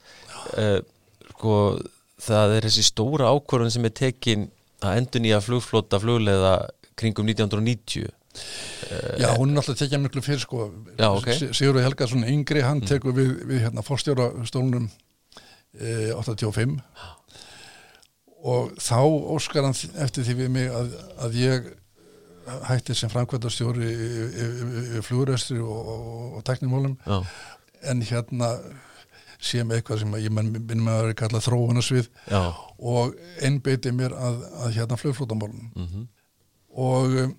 [0.57, 0.79] Uh,
[1.35, 1.59] sko,
[2.25, 4.49] það er þessi stóra ákvörðun sem er tekin
[4.85, 6.53] að endur nýja flugflóta flugleða
[6.99, 8.11] kringum 1990.
[8.35, 10.69] Uh, Já, hún er alltaf tekjað miklu fyrir sko.
[10.99, 11.31] Já, ok.
[11.55, 12.89] Sigurður Helgarsson yngri, hann mm.
[12.89, 14.89] tekur við, við hérna, fórstjórastólunum
[15.75, 16.77] 85
[18.45, 18.99] og þá
[19.35, 20.93] óskar hann eftir því við mig að,
[21.25, 21.69] að ég
[22.69, 28.51] hættir sem framkvæmdarstjóri í fluguröstri og, og, og teknimólum en hérna
[29.39, 32.11] sem eitthvað sem ég minnum að vera kallað þróunarsvið
[32.79, 36.07] og einbeiti mér að, að hérna flugflótamólum mm -hmm.
[36.85, 37.35] og um,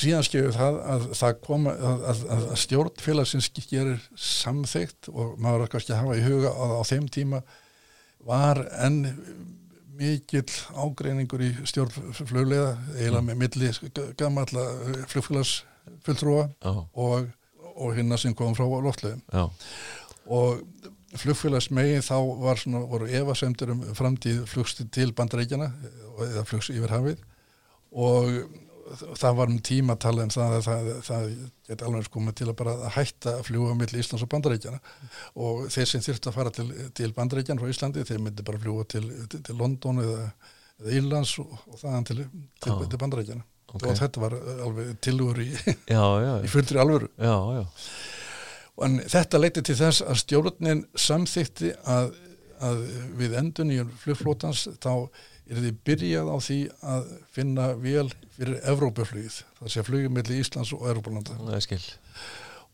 [0.00, 5.72] síðan skefur það að það koma að, að stjórn félagsins gerir samþygt og maður er
[5.74, 7.42] kannski að hafa í huga að á þeim tíma
[8.26, 9.02] var enn
[10.00, 10.48] mikill
[10.80, 13.72] ágreiningur í stjórnfluglega eiginlega með milli
[14.18, 17.28] gamalla eh, flugfélagsfulltrúa og,
[17.74, 19.20] og hinna sem kom frá loftlegin
[20.30, 20.62] og
[21.18, 25.70] flugfélagsmegin þá var svona, voru evasemtur um framtíð flugst til bandarækjana
[26.28, 27.22] eða flugs yfir hafið.
[27.90, 28.44] Og
[29.18, 31.26] það var um tíma að tala um það að það, það
[31.68, 34.80] geti alveg komið til að bara að hætta að fljúa millir Íslands og Bandaríkjana
[35.44, 36.66] og þeir sem þurfti að fara til,
[36.98, 40.26] til Bandaríkjan frá Íslandi, þeir myndi bara fljúa til, til, til London eða,
[40.82, 42.24] eða Írlands og, og þaðan til,
[42.62, 43.92] til ah, Bandaríkjana okay.
[43.92, 45.50] og þetta var alveg tilúr í,
[45.90, 47.12] í fullri alvöru.
[47.18, 47.64] Já, já.
[48.86, 52.12] En þetta leiti til þess að stjórnin samþýtti að,
[52.64, 52.84] að
[53.20, 54.92] við endun í flugflótans þá
[55.50, 56.60] er því byrjað á því
[56.94, 61.36] að finna vel fyrir Evrópaflugið, það sé flugið melli Íslands og Evrópalanda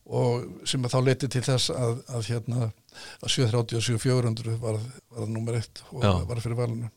[0.07, 4.79] og sem þá leti til þess að, að hérna að 730 og 7400 var,
[5.11, 6.12] var það nummer eitt og Já.
[6.29, 6.90] var fyrir valinu.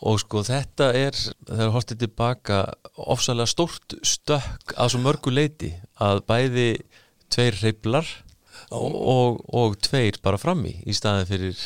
[0.00, 2.60] Og sko þetta er þegar hortið tilbaka
[2.96, 6.68] ofsalega stórt stökk að svo mörgu leiti að bæði
[7.30, 8.10] tveir reyflar
[8.70, 11.64] og, og, og tveir bara frammi í staðin fyrir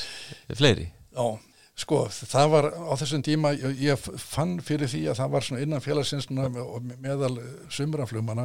[0.54, 0.90] fleiri.
[1.14, 1.38] Já
[1.74, 5.62] Sko, það var á þessum tíma, ég, ég fann fyrir því að það var svona
[5.64, 7.32] innan félagsins meðal
[7.74, 8.44] sumraflumana,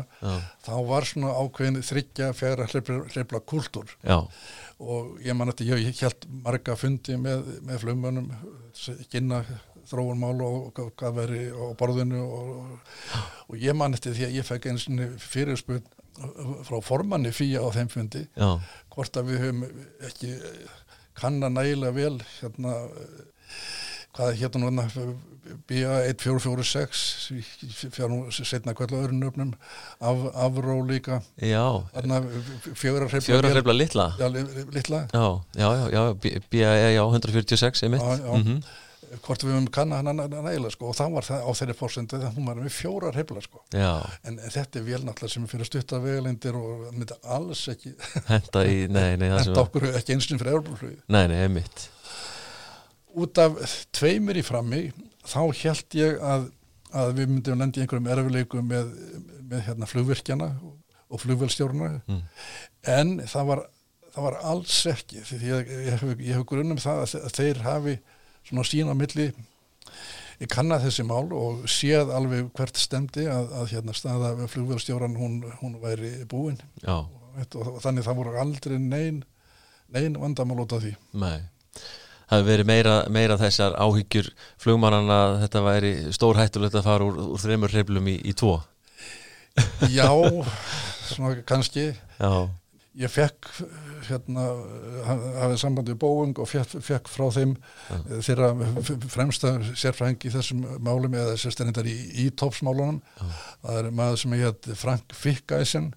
[0.66, 4.18] þá var svona ákveðin þryggja fjara hlifla kultúr Já.
[4.82, 8.34] og ég man að ég held marga fundi með, með flumunum,
[9.14, 9.44] kynna
[9.90, 12.98] þróunmál og hvað veri á borðinu og,
[13.46, 15.86] og ég man eftir því að ég fekk eins og fyrirspunn
[16.68, 18.50] frá formanni fýja á þeim fundi, Já.
[18.94, 19.66] hvort að við höfum
[20.10, 20.36] ekki
[21.20, 22.76] kannan nægilega vel hérna
[24.16, 24.84] hvað er hérna núna
[25.70, 27.32] BA1446
[28.46, 29.52] setna kvöldu öðrun öfnum
[30.02, 31.22] af, afró líka.
[32.76, 34.08] Fjögur að hrefla litla?
[34.20, 34.28] Já,
[34.76, 35.00] litla.
[35.14, 35.26] Já,
[35.58, 35.70] já,
[39.10, 40.90] já, BA já, 146 mitt já, já hvort við höfum kannan hann nægilega sko.
[40.90, 43.62] Og þá var það á þeirri fórsendu þegar hún var með fjórar hefla sko.
[44.28, 47.94] En þetta er vel náttúrulega sem fyrir stutta vegalindir og myndi alls ekki
[48.32, 51.88] henda í, nei, nei henda okkur ekki einsinn fyrir euroflugið Nei, nei, heimitt
[53.20, 53.58] Út af
[53.96, 54.84] tveimur í frammi
[55.28, 56.46] þá held ég að,
[56.94, 58.94] að við myndum lendi einhverjum erfileikum með,
[59.50, 60.52] með hérna flugvirkjana
[61.10, 62.22] og flugvelstjórna mm.
[62.94, 63.64] en það var,
[64.14, 67.98] það var alls ekki því ég, ég hef, hef grunnum það að þeir hafi
[68.50, 69.30] svona sín á milli.
[70.40, 75.42] Ég kanna þessi mál og séð alveg hvert stemdi að, að hérna staða flugvelstjóran hún,
[75.60, 76.60] hún væri búin.
[76.88, 77.10] Og,
[77.60, 79.24] og þannig það voru aldrei neyn
[79.94, 80.94] neyn vandamál út af því.
[81.18, 81.42] Nei.
[82.30, 84.28] Það hefur verið meira, meira þessar áhyggjur
[84.62, 88.60] flugmannan að þetta væri stór hættulegt að fara úr, úr þreymur hreiflum í, í tvo.
[89.90, 90.08] Já,
[91.10, 91.90] svona kannski.
[92.22, 92.34] Já
[92.98, 93.46] Ég fekk
[94.08, 94.48] hérna
[95.06, 97.52] hafið samband við Boeing og fekk, fekk frá þeim
[97.86, 98.00] ja.
[98.26, 98.50] þeirra
[99.14, 103.28] fremsta sérfræng í þessum málum eða sérstænindar í, í toppsmálunum ja.
[103.62, 105.92] það er maður sem ég heit Frank Fickæsen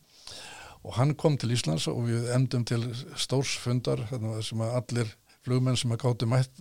[0.83, 2.85] og hann kom til Íslands og við endum til
[3.16, 4.05] stórsfundar
[4.44, 5.14] sem að allir
[5.46, 6.61] flugmenn sem að gáti mætt,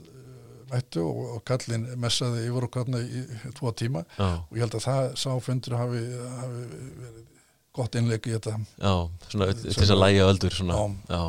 [0.71, 4.29] mættu og, og kallin messaði yfir og kallin í tvo tíma Já.
[4.39, 6.05] og ég held að það sáfundur hafi,
[6.39, 7.27] hafi verið
[7.75, 8.57] gott innleik í þetta.
[8.81, 8.93] Já,
[9.31, 10.75] svona til þess að læja öldur svona.
[10.77, 11.23] Já, Já.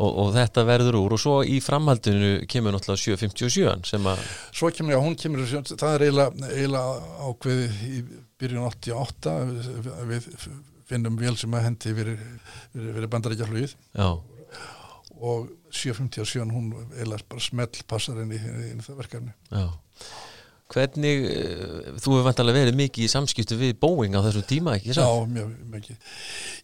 [0.00, 4.20] Og, og þetta verður úr og svo í framhaldinu kemur náttúrulega 757 sem að
[4.54, 8.02] Svo kemur, já, hún kemur það er eiginlega, eiginlega ákveði í
[8.38, 9.34] byrjun 88
[10.12, 10.28] við
[10.90, 12.22] finnum vel sem að hendi fyrir,
[12.70, 13.74] fyrir, fyrir bandarækjaflugið
[15.18, 18.40] og 757 hún eiginlega bara smell passar inn í,
[18.70, 19.34] inn í það verkefni.
[19.50, 19.66] Já
[20.70, 24.94] Hvernig, eh, þú hefur vantilega verið mikið í samskiptu við Boeing á þessu tíma, ekki
[24.94, 25.06] svo?
[25.06, 26.12] Já, mjög mikið.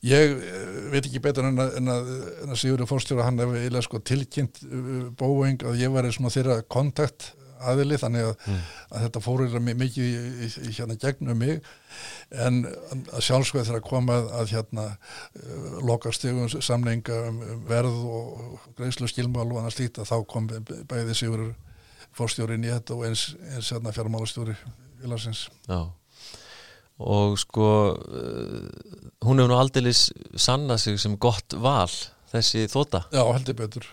[0.07, 2.13] Ég eh, veit ekki betur en að, en að,
[2.47, 6.61] að Sigurður Fórstjóra hann hefur eiginlega sko tilkynnt eh, Boeing að ég var svona þeirra
[6.71, 7.33] kontakt
[7.67, 8.65] aðili þannig að, mm.
[8.93, 11.63] að þetta fórir mikið í, í, í hérna gegnum mig
[12.45, 14.85] en að sjálfsveið þeirra komað að hérna
[15.89, 21.55] lokastegum samlinga um verð og greiðslu skilmál og annars lítið að þá kom bæðið Sigurður
[22.17, 24.57] fórstjórin í þetta og eins, eins hérna fjármálastjóri
[25.03, 25.81] vilarsins Já.
[26.97, 28.69] Og sko uh,
[29.27, 31.91] hún hefur nú aldeilis sanna sig sem gott val
[32.33, 33.91] þessi þóta Já, heldur betur.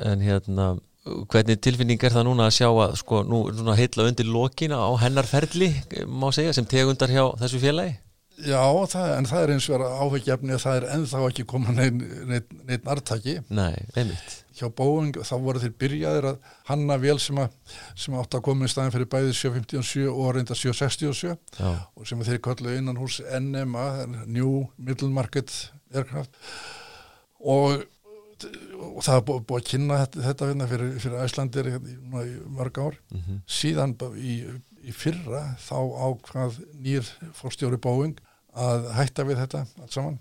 [0.00, 0.72] En hérna,
[1.04, 4.90] hvernig tilfinning er það núna að sjá að sko nú, núna heitla undir lokina á
[5.02, 5.68] hennarferli
[6.08, 7.98] má segja sem tegundar hjá þessu félagi?
[8.42, 12.86] Já, það, en það er eins og áhugjefni að það er ennþá ekki koma neitt
[12.88, 17.54] nartaki Nei, einmitt Hjá Boeing þá voru þeir byrjaðir að hanna vel sem, að,
[18.04, 21.70] sem átt að koma í staðin fyrir bæðið 757 og reynda 767 Já.
[21.96, 23.86] og sem þeir kallu innan hús NMA,
[24.26, 25.52] New Middle Market
[25.94, 26.36] Aircraft
[27.40, 27.86] og,
[28.80, 32.78] og það er búið að kynna þetta, þetta hérna fyrir, fyrir Æslandir í, í mörg
[32.82, 33.40] ár mm -hmm.
[33.60, 34.36] síðan í
[34.82, 38.18] í fyrra þá ákvað nýr fórstjóri Boeing
[38.52, 40.18] að hætta við þetta allt saman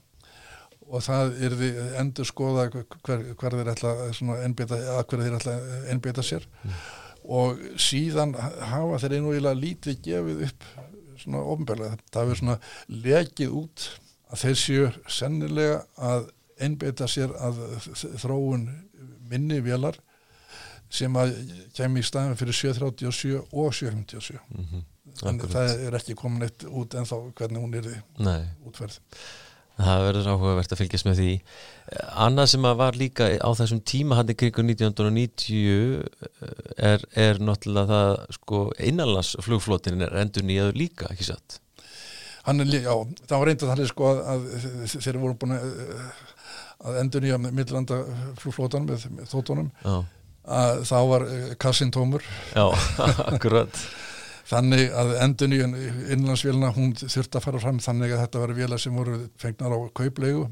[0.92, 1.70] og það er því
[2.02, 6.48] endur skoða hver, hver þeir ætla að ennbytta sér.
[6.64, 6.82] Mm.
[7.38, 10.70] og síðan hafa þeir einu íla lítið gefið upp
[11.22, 12.56] svona ofnbörlega, það hefur svona
[12.90, 13.84] lekið út
[14.32, 14.88] að þeir séu
[15.20, 17.60] sennilega að ennbytta sér að
[18.22, 18.66] þróun
[19.30, 20.00] minni vélar
[20.92, 21.36] sem að
[21.78, 24.84] kemur í staðin fyrir 737 og 757 mm -hmm.
[25.22, 27.88] þannig það er ekki komin eitt út en þá hvernig hún er
[28.66, 29.00] útferð
[29.82, 31.32] Það verður áhugavert að fylgjast með því.
[32.26, 36.06] Annað sem að var líka á þessum tíma hann í krigur 1990
[36.92, 41.60] er, er náttúrulega það sko innanlandsflugflótin er endur nýjaður líka, ekki satt?
[42.46, 45.68] Hann er líka, já, það var reyndað þannig sko að, að þeir voru búin að,
[46.88, 48.00] að endur nýja millanda
[48.42, 50.00] flugflótan með, með þóttunum Já.
[50.42, 52.24] Að þá var eh, kassin tómur.
[52.58, 52.64] Já,
[53.30, 53.78] akkurat
[54.52, 55.76] Þannig að enduníun
[56.12, 59.80] innlandsvélina hún þurfti að fara fram þannig að þetta var vila sem voru fengnar á
[59.96, 60.48] kauplegu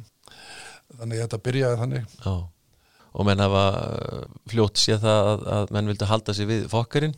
[0.96, 2.14] þannig að þetta byrjaði þannig.
[2.24, 2.36] Já,
[3.10, 4.22] og menn hafa eh,
[4.54, 7.18] fljótt séð það að, að menn vildi halda sig við fokkarinn?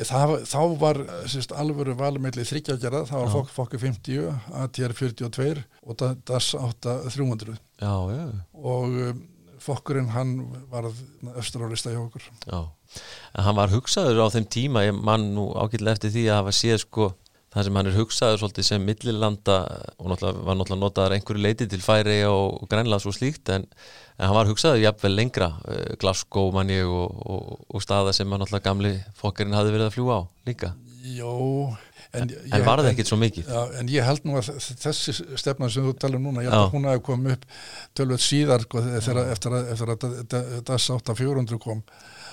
[0.00, 4.30] Það, þá var sérst, alvöru valmeili þryggjagjara, það var fokk, fokki 50
[4.62, 8.22] ATR 42 og DAS 8 300 Já, já.
[8.56, 9.20] Og um,
[9.60, 10.36] fokkurinn hann
[10.70, 10.88] var
[11.36, 12.26] östrálista hjá okkur.
[12.46, 12.60] Já,
[13.34, 16.56] en hann var hugsaður á þeim tíma ég mann nú ágætilega eftir því að hafa
[16.56, 17.10] séð sko
[17.50, 19.56] það sem hann er hugsaður svolítið sem millilanda
[19.98, 23.66] og náttúrulega var náttúrulega notaður einhverju leiti til færi og grænlaðs og slíkt en,
[24.18, 28.44] en hann var hugsaður jafnvel lengra uh, Glasgow manni og, og, og staða sem hann
[28.44, 30.74] náttúrulega gamli fokkurinn hafi verið að fljúa á líka.
[31.10, 31.34] Jó
[32.10, 33.50] En, en, en var það ekkit svo mikið?
[33.50, 34.48] Já, en ég held nú að
[34.82, 37.44] þessi stefna sem þú talar um núna, ég held að hún hafi komið upp
[37.98, 41.84] tölvöld síðar sko, þegar, eftir að, eftir að DAS 8400 kom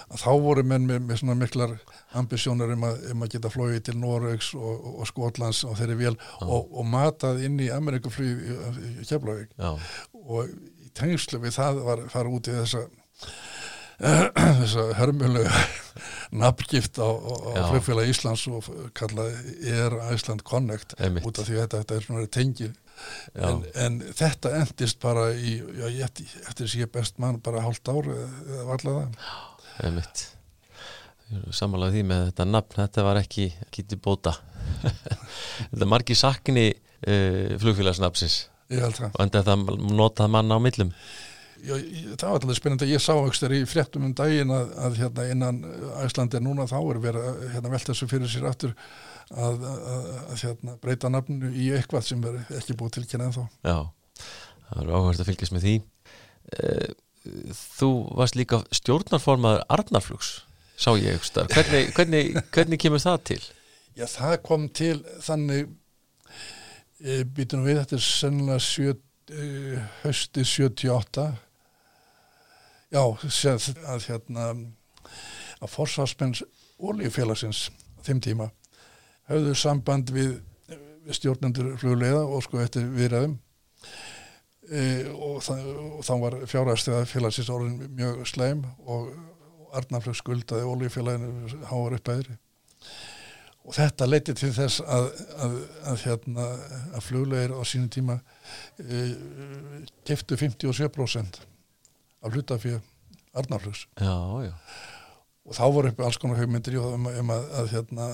[0.07, 1.73] að þá voru menn með, með svona miklar
[2.17, 6.13] ambisjónur um, um að geta flóið til Norraugs og, og, og Skotlands og þeirri vel
[6.45, 8.45] og, og matað inn í Amerikaflug
[9.03, 9.51] í Keflavík.
[10.23, 10.47] Og
[10.87, 12.87] í tengslu við það var fara út í þessa
[14.60, 15.62] þess að hörmulega
[16.41, 21.25] nafngift á, á flugfélag Íslands og kallaði er Ísland Connect Einmitt.
[21.25, 22.69] út af því að þetta, þetta er svona tengi
[23.33, 27.89] en, en þetta endist bara í, já, ég, eftir að ég best mann bara hálft
[27.89, 30.25] ár eða varlega það.
[31.53, 34.38] Samanlega því með þetta nafn þetta var ekki, til bóta.
[35.71, 38.38] Þetta margi sakni uh, flugfélagsnafnsins.
[39.12, 40.93] Og enda það notað manna á millum
[41.65, 45.60] það var alltaf spennandi ég sá aukstur í fréttum um daginn að, að hérna, innan
[46.04, 48.76] Æslandi núna þá er verið að hérna, velta þessu fyrir sér aftur
[49.34, 53.43] að, að, að hérna, breyta nafnu í eitthvað sem er ekki búið tilkynna en þá
[53.43, 53.78] Já,
[54.70, 55.76] það er áhverð að fylgjast með því.
[56.58, 56.96] Eh,
[57.78, 60.30] Þú varst líka stjórnarformaður Arnarflugs
[60.78, 63.41] sá ég aukstar, hvernig, hvernig, hvernig kemur það til?
[63.98, 65.72] Já, það kom til þannig
[67.02, 68.93] e, býtum við, þetta er sennilega sjö,
[69.34, 69.48] e,
[70.04, 71.26] hösti 78
[72.93, 74.52] já, að hérna
[75.58, 76.43] að forsvarsmenns
[76.78, 77.67] ólífélagsins
[78.06, 78.50] þeim tíma
[79.28, 80.38] höfðu samband við,
[81.12, 83.38] stjórnendur flugleiða og sko eftir viðræðum.
[84.67, 84.82] E,
[85.13, 89.13] og, það, og þá var fjárhæðstöða félagsins orðin mjög sleim og
[89.78, 92.36] Arnarflög skuldaði ólífélaginu háar upp aðri
[93.67, 95.08] og þetta leiti til þess að,
[95.43, 95.56] að,
[95.91, 96.47] að, hérna,
[96.95, 98.17] að fluglegir á sínum tíma
[98.80, 99.02] e,
[100.08, 101.39] keftu 57%
[102.27, 102.77] af hlutafið
[104.43, 104.53] já.
[105.47, 108.07] og þá voru upp alls konar hugmyndir um, um að hérna,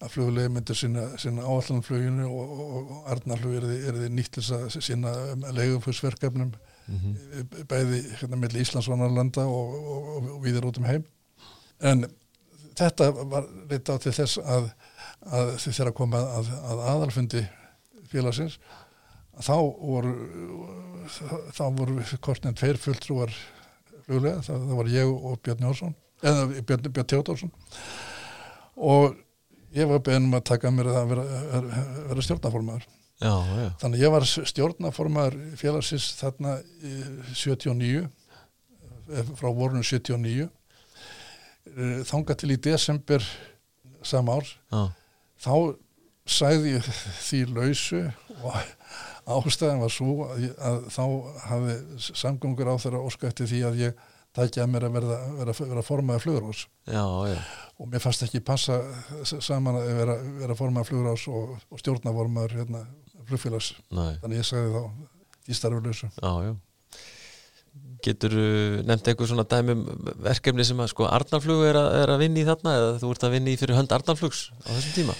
[0.00, 3.68] að fluglegir myndir sinna, sinna áallanfluginu og, og, og Arnarflug er
[4.00, 5.14] þið nýtt þess að sinna
[5.56, 7.66] leguflugsverkefnum mm -hmm.
[7.68, 9.76] bæði hérna melli Íslandsvanarlanda og,
[10.16, 11.04] og viðir út um heim
[11.80, 12.06] en
[12.76, 14.70] þetta var reyta á til þess að,
[15.26, 17.46] að þið þeirra koma að, að aðalfundi
[18.10, 18.79] félagsins að
[19.44, 20.14] þá voru
[21.56, 23.32] þá voru kortnið tveir fulltrúar
[24.04, 27.52] fluglega, það, það var ég og Björn Jónsson eða Björn, Björn Tjóðarsson
[28.80, 29.18] og
[29.76, 33.68] ég var beðnum að taka mér að vera, vera, vera stjórnaformaður já, já.
[33.82, 36.56] þannig ég var stjórnaformaður félagsins þarna
[37.34, 38.08] 79
[39.38, 40.48] frá vorunum 79
[42.08, 43.24] þanga til í desember
[44.06, 44.82] sama ár já.
[45.44, 45.54] þá
[46.30, 48.04] sæði ég því lausu
[48.40, 48.60] og
[49.26, 51.04] ástæðan var svo að, að þá
[51.48, 51.76] hafi
[52.22, 56.22] samgöngur á þeirra óskætti því að ég tækja að mér að verða, verða, verða formaði
[56.24, 56.64] flugurás
[57.80, 58.78] og mér fannst ekki passa
[59.26, 62.84] saman að vera, vera formaði flugurás og, og stjórnaformaður hérna,
[63.26, 63.72] flugfélags.
[64.22, 66.10] Þannig ég sagði þá í starfu lausu.
[66.20, 66.52] Já, já.
[68.04, 68.32] Getur
[68.88, 69.82] nefnt eitthvað svona dæmum
[70.24, 73.26] verkefni sem að sko Arnarflug er að, er að vinna í þarna eða þú ert
[73.28, 75.16] að vinna í fyrir hönd Arnarflugs á þessum tíma?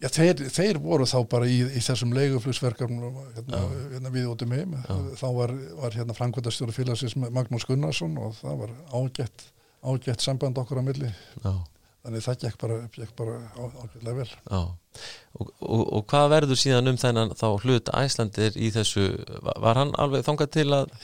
[0.00, 3.58] Já, þeir, þeir voru þá bara í, í þessum leiguflugsverkefnum hérna,
[3.92, 4.78] hérna við út um heim.
[5.20, 9.44] Þá var, var hérna Frankværtastjóru félagsins Magnús Gunnarsson og það var ágætt,
[9.84, 11.12] ágætt samband okkur á milli.
[11.44, 11.52] Já.
[12.00, 14.30] þannig það gekk bara, gekk bara á, ágætlega vel.
[14.56, 19.04] Og, og, og hvað verður síðan um þennan þá hlut Æslandir í þessu?
[19.44, 20.98] Var hann alveg þongað til að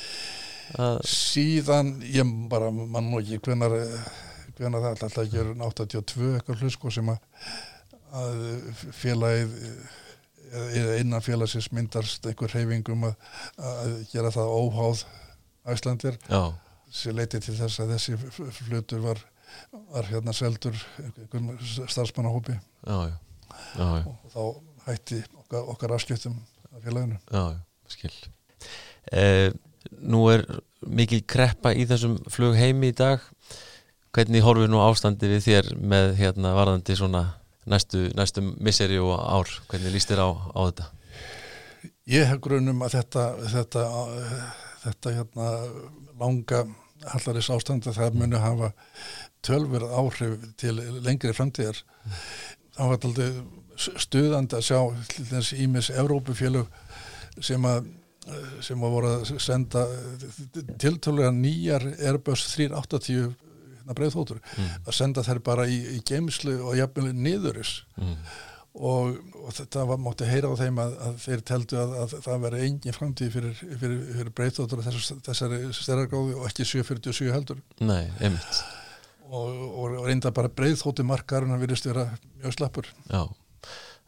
[0.74, 3.70] Uh, síðan ég bara mann og ekki hvenar,
[4.58, 7.20] hvenar það alltaf ekki er 82 eitthvað hlusko sem að,
[8.16, 8.42] að
[8.96, 9.56] félagið
[10.56, 13.16] eða innan félagsins myndast einhver reyfingum að,
[13.58, 15.04] að gera það óháð
[15.66, 16.18] Æslandir
[16.94, 18.16] sem leiti til þess að þessi
[18.60, 19.20] flutur var,
[19.90, 20.76] var hérna seldur
[21.90, 22.56] starfsmannahópi.
[24.06, 24.42] Og þá
[24.86, 26.36] hætti okkar, okkar afskiptum
[26.70, 27.18] af félaginu.
[27.30, 27.44] Já,
[27.90, 28.14] skil.
[29.12, 29.50] Eh,
[30.02, 30.46] nú er
[30.86, 33.22] mikil kreppa í þessum flugheimi í dag.
[34.14, 37.26] Hvernig horfið nú ástandi við þér með hérna varðandi svona
[37.70, 40.88] næstu, næstu misseri og ár hvernig líst þér á, á þetta?
[42.06, 43.84] Ég hef grunum að þetta þetta,
[44.84, 45.50] þetta hérna
[46.20, 46.64] langa
[47.12, 48.72] hallaris ástandi það muni hafa
[49.46, 51.82] tölverð áhrif til lengri framtíðar
[52.76, 53.30] þá var þetta aldrei
[53.76, 54.80] stuðandi að sjá
[55.30, 56.70] þessi ímis Evrópufélug
[57.44, 57.90] sem að
[58.64, 59.84] sem að voru að senda
[60.82, 63.28] tiltölulega nýjar Airbus 380
[63.94, 64.74] breyðþóttur mm.
[64.86, 68.16] að senda þær bara í, í geimslu og jafnvel niðuris mm.
[68.74, 72.44] og, og þetta var, mátti heyra á þeim að, að þeir teldu að, að það
[72.48, 78.04] veri engin framtíð fyrir, fyrir, fyrir breyðþóttur þess, þessari stærargáði og ekki 747 heldur Nei,
[78.20, 78.62] einmitt
[79.26, 82.08] og, og reynda bara breyðþóttu markarinn að virðist vera
[82.42, 83.26] mjög slappur Já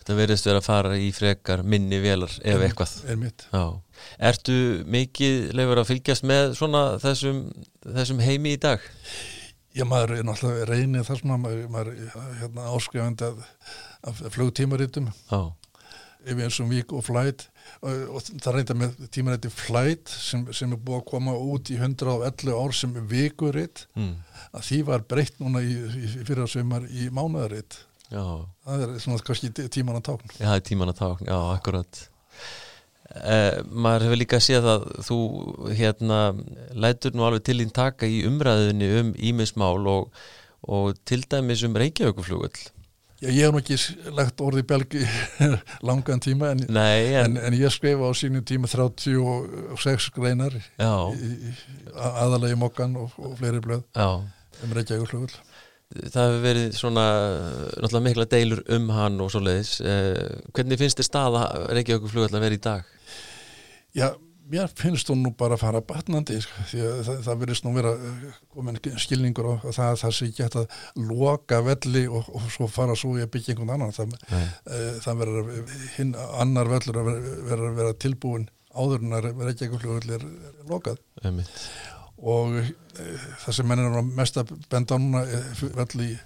[0.09, 2.93] Þetta verðist verið að fara í frekar minni velar ef eitthvað.
[3.13, 3.43] Er mitt.
[3.53, 3.65] Já.
[4.31, 4.55] Ertu
[4.89, 7.43] mikið leifur að fylgjast með svona þessum,
[7.85, 8.87] þessum heimi í dag?
[9.77, 13.49] Já, maður er náttúrulega reynið þar svona, maður, maður er hérna, áskrifandi af,
[14.11, 15.11] af flugtímarítum.
[15.31, 15.41] Já.
[16.29, 17.45] yfir eins og vík og flæt
[17.87, 21.77] og, og það reynda með tímarætti flæt sem, sem er búið að koma út í
[21.79, 24.11] 111 ár sem vikuritt mm.
[24.51, 27.79] að því var breytt núna í, í, í fyrirsveimar í mánuðaritt
[28.11, 32.03] það er svona kannski tíman að tákn Já, það er tíman að tákn, já, akkurat
[33.17, 35.21] eh, maður hefur líka séð að þú
[35.79, 36.23] hérna
[36.73, 40.11] lætur nú alveg til þín taka í umræðinni um ímismál og,
[40.69, 42.69] og til dæmis um Reykjavíkuflugull
[43.19, 43.77] Já, ég hef nú ekki
[44.15, 45.01] lagt orði belgi
[45.89, 52.55] langan tíma en, Nei, en, en, en ég skrifa á sínum tíma 36 greinar aðalega
[52.55, 54.23] í mokkan og, og fleiri blöð já.
[54.63, 55.35] um Reykjavík
[55.89, 57.09] Það hefur verið svona
[57.81, 62.11] náttúrulega mikla deilur um hann og svo leiðis eh, hvernig finnst þið stað að Reykjavík
[62.13, 62.95] flugall að vera í dag?
[63.99, 64.11] Já
[64.49, 67.73] mér finnst hún nú bara að fara batnandi sko, því að það, það verðist nú
[67.77, 70.79] vera eh, komin skilningur og það að það sé ekki hægt að
[71.11, 73.95] loka velli og, og svo fara svo í að byggja einhvern annan.
[73.97, 77.11] Það, e, það verður hinn annar vellur að
[77.51, 80.27] vera, vera tilbúin áður en að vera ekki fljóðvelli er
[80.71, 81.03] lokað.
[81.25, 81.63] Einmitt.
[82.19, 82.65] og e,
[83.45, 85.27] það sem mennir mest að benda núna
[85.77, 86.17] velli í,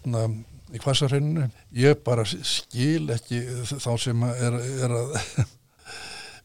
[0.73, 3.43] í hvasarheininu ég bara skil ekki
[3.73, 5.19] þá sem er, er að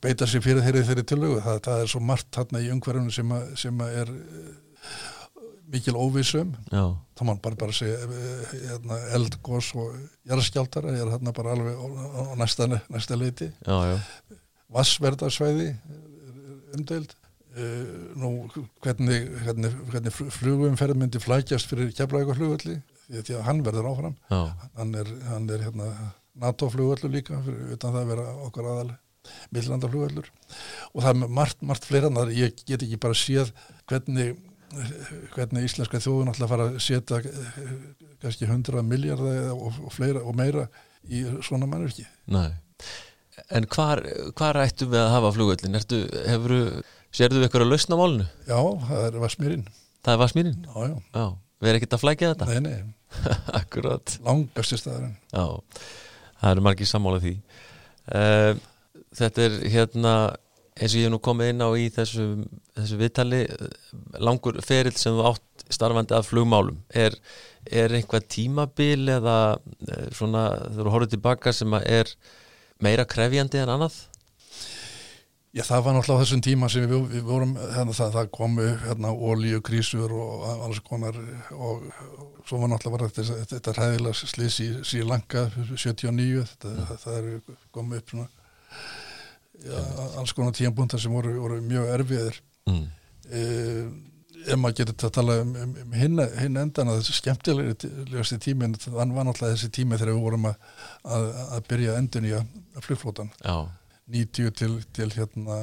[0.03, 3.35] beita sér fyrir þeirri þeirri tilögu það, það er svo margt þarna í umhverjum sem,
[3.59, 4.97] sem er uh,
[5.73, 9.95] mikil óvísum þá mann bara bara segja uh, hérna, eldgós og
[10.29, 13.49] jarðskjáltara er þarna bara alveg á næsta, næsta leiti.
[14.73, 15.71] Vassverdarsvæði
[16.75, 17.15] umdeild.
[17.57, 18.29] Uh, nú
[18.85, 22.77] hvernig, hvernig, hvernig flugumferð myndi flækjast fyrir keflaðið flugulli
[23.07, 24.15] því að hann verður áfram.
[24.29, 25.89] Hann er, hann er hérna,
[26.37, 28.99] NATO flugullu líka fyrir, utan það að vera okkar aðalega
[29.55, 30.29] millandaflugveldur
[30.93, 33.53] og það er margt, margt fleira en það ég get ekki bara séð
[33.89, 34.35] hvernig,
[35.35, 37.73] hvernig íslenska þjóðun að fara að setja eh,
[38.23, 40.67] kannski hundra miljardar og, og fleira og meira
[41.07, 42.51] í svona mannverki Nei,
[43.53, 44.03] en hvar,
[44.37, 46.61] hvar ættum við að hafa hefuru,
[47.15, 48.31] sérðu við eitthvað að lausna málunu?
[48.47, 49.67] Já, það er Vasmýrin
[50.07, 50.59] Það er Vasmýrin?
[50.63, 51.25] Já, já, já.
[51.57, 52.45] Við erum ekkert að flækja þetta?
[52.47, 53.15] Nei, nei.
[53.59, 54.13] Akkurat.
[54.23, 55.45] Langast í staðarinn Já,
[56.39, 57.33] það eru margir sammálað því.
[58.07, 58.61] Uh,
[59.17, 60.13] þetta er hérna
[60.77, 62.25] eins og ég hef nú komið inn á í þessu,
[62.77, 63.39] þessu viðtali
[64.21, 67.15] langur ferill sem þú átt starfandi að flugmálum er,
[67.65, 69.37] er einhvað tímabil eða
[69.87, 72.13] eh, svona þegar þú horfður tilbaka sem er
[72.83, 73.97] meira krefjandi en annað?
[75.55, 79.13] Já það var náttúrulega þessum tíma sem við, við vorum hérna, það, það komu hérna,
[79.15, 81.17] ólíu krísur og alls konar
[81.55, 86.89] og, og svo var náttúrulega þetta, þetta ræðilega slís í Sýrlanka 79 þetta, mm.
[86.91, 88.29] það, það er komið upp svona
[89.65, 89.85] ja,
[90.19, 92.37] alls konar tíanbúntar sem voru, voru mjög erfiðir
[92.69, 92.85] mm.
[93.31, 93.87] uh,
[94.47, 99.15] ef maður getur að tala um, um, um hinn, endan að þessi skemmtilegasti tímin þann
[99.15, 100.71] var náttúrulega þessi tími þegar við vorum að,
[101.17, 101.27] að,
[101.57, 103.31] að byrja endun í að flugflótan
[104.07, 105.59] 90 til, til hérna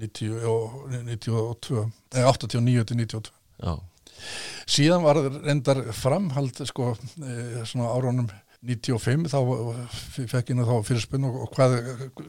[0.00, 1.82] 90 og 92
[2.16, 3.32] eða 89 til 92
[3.62, 3.74] Já.
[4.70, 8.30] síðan var reyndar framhald sko e, svona áraunum
[8.62, 9.38] 95 þá
[10.30, 11.76] fekk ég nú þá fyrirspunn og, hvað,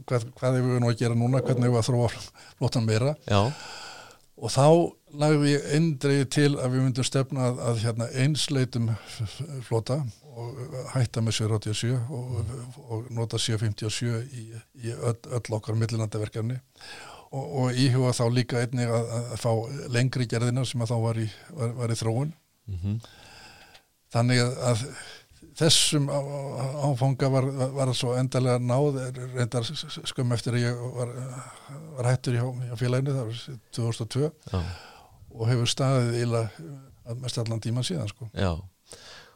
[0.10, 2.10] hvað, hvað er við nú að gera núna, hvernig er við að þróa
[2.58, 3.42] flottan meira Já.
[4.42, 4.68] og þá
[5.14, 8.90] lagðum við eindreið til að við myndum stefna að, að hérna, einsleitum
[9.68, 10.02] flota
[10.34, 12.54] og hætta með 787 og,
[12.90, 14.46] og nota 757 í,
[14.82, 16.58] í öll, öll okkar millinandaverkefni
[17.30, 19.52] og, og íhuga þá líka einnig að, að fá
[19.94, 22.98] lengri gerðina sem að þá var í, var, var í þróun mm -hmm.
[24.16, 24.88] þannig að
[25.58, 29.00] þessum áfanga var, var svo endalega náð
[29.36, 31.14] reyndar skum eftir að ég var,
[31.98, 34.62] var hættur hjá, hjá félaginu það var 2002 Já.
[35.34, 36.44] og hefur staðið íla
[37.20, 38.30] mest allan tíman síðan sko.
[38.38, 38.54] Já,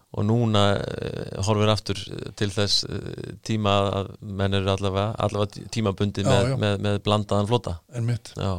[0.07, 2.01] og núna uh, horfum við aftur
[2.39, 3.11] til þess uh,
[3.45, 6.57] tíma að menn eru allavega, allavega tímabundi já, með, já.
[6.63, 8.53] Með, með blandaðan flota En mitt Já,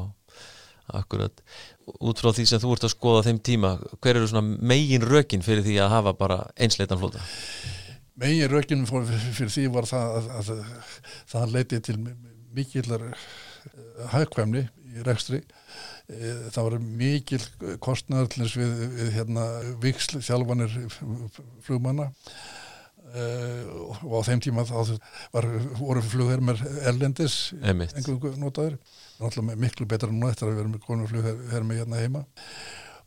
[1.00, 1.42] akkurat
[1.98, 5.44] út frá því sem þú ert að skoða þeim tíma hver eru svona megin rökin
[5.44, 7.22] fyrir því að hafa bara einsleitan flóta?
[8.18, 10.96] Megin rökin fyrir því var það að, að, að
[11.32, 11.98] það leiti til
[12.56, 13.04] mikillar
[14.12, 15.42] hægkvæmni eh, í rekstri.
[16.08, 19.48] Eh, það var mikil þess við, við hérna,
[19.82, 20.78] viksl þjálfanir
[21.66, 22.12] flugmanna.
[23.08, 24.98] Uh, og á þeim tíma þá
[25.32, 25.46] var,
[25.78, 28.74] voru flughermer erlendis einhverjum notaður
[29.18, 32.24] náttúrulega miklu betra núna eftir að við erum með konuflughermi hérna heima.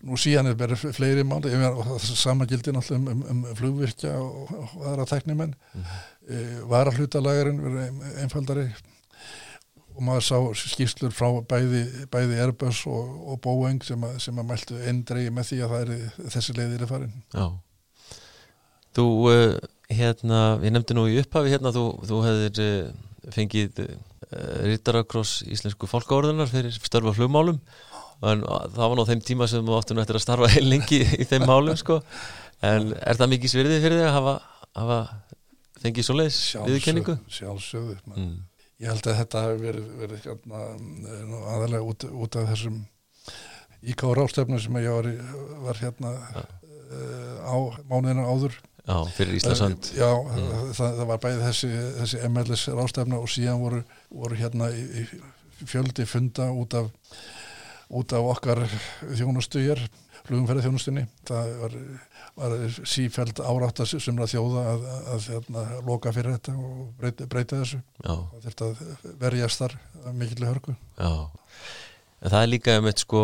[0.01, 4.53] Nú síðan er bara fleiri mál og sama gildi náttúrulega um, um, um flugvirkja og,
[4.57, 5.99] og aðra teknimenn mm -hmm.
[6.29, 8.71] uh, varahlutalagarinn verið einfaldari.
[9.95, 14.45] Og maður sá skýrslur frá bæði, bæði Airbus og, og Boeing sem að, sem að
[14.45, 17.13] mæltu endregi með því að það er þessi leiðir er farin.
[17.33, 17.51] Já.
[18.95, 19.57] Þú uh,
[19.89, 23.83] hérna, ég nefndi nú í upphafi hérna, þú, þú hefðir uh, fengið
[24.31, 27.59] uh, Rittarakross Íslensku fólkáorðunar fyrir störfa flugmálum
[28.21, 31.27] en það var ná þeim tíma sem þú áttu nættir að starfa heil lengi í
[31.27, 32.01] þeim málum sko
[32.65, 34.35] en er það mikið svirðið fyrir þig að hafa,
[34.77, 35.01] hafa
[35.81, 37.17] fengið svo leiðis viðkenningu?
[37.31, 38.33] Sjálfsögðu mm.
[38.83, 40.63] ég held að þetta hefur verið, verið hérna,
[41.55, 42.81] aðalega út, út af þessum
[43.81, 45.09] íkára ástefnu sem ég var,
[45.65, 46.43] var hérna ja.
[46.45, 47.55] uh, á
[47.89, 50.71] mánuðina áður Já, fyrir Íslasand Já, mm.
[50.77, 55.67] það, það var bæðið þessi, þessi MLS rástefna og síðan voru, voru hérna í, í
[55.69, 56.89] fjöldi funda út af
[57.91, 58.63] út af okkar
[59.17, 59.81] þjónustu hér
[60.25, 61.75] flugumferði þjónustunni það var,
[62.39, 62.55] var
[62.87, 67.61] sífæld árátt að sumra þjóða að, að, að, hérna, loka fyrir þetta og breyta, breyta
[67.63, 67.81] þessu.
[67.99, 68.13] Já.
[68.13, 68.83] það þurft að
[69.23, 69.75] verjast þar
[70.21, 70.77] mikilvæg hörku.
[70.95, 71.11] Já,
[72.21, 73.23] en það er líka um eitt sko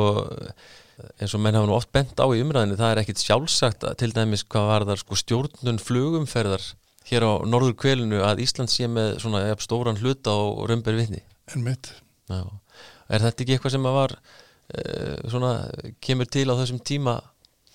[1.21, 3.97] eins og menn hafa nú oft bent á í umræðinu það er ekkit sjálfsagt að
[4.01, 6.65] til dæmis hvað var þar sko stjórnun flugumferðar
[7.07, 11.23] hér á norður kvelinu að Ísland sé með svona stóran hluta og römbir vitni
[11.53, 11.91] En mitt
[12.27, 12.43] Já.
[13.07, 15.51] Er þetta ekki eitthvað sem að var uh, svona
[16.03, 17.19] kemur til á þessum tíma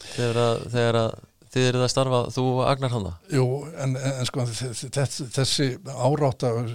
[0.03, 1.15] þegar að, þegar að
[1.53, 3.47] þið eruð að starfa, þú og Agnar Hanna Jú,
[3.85, 6.71] en, en sko þessi, af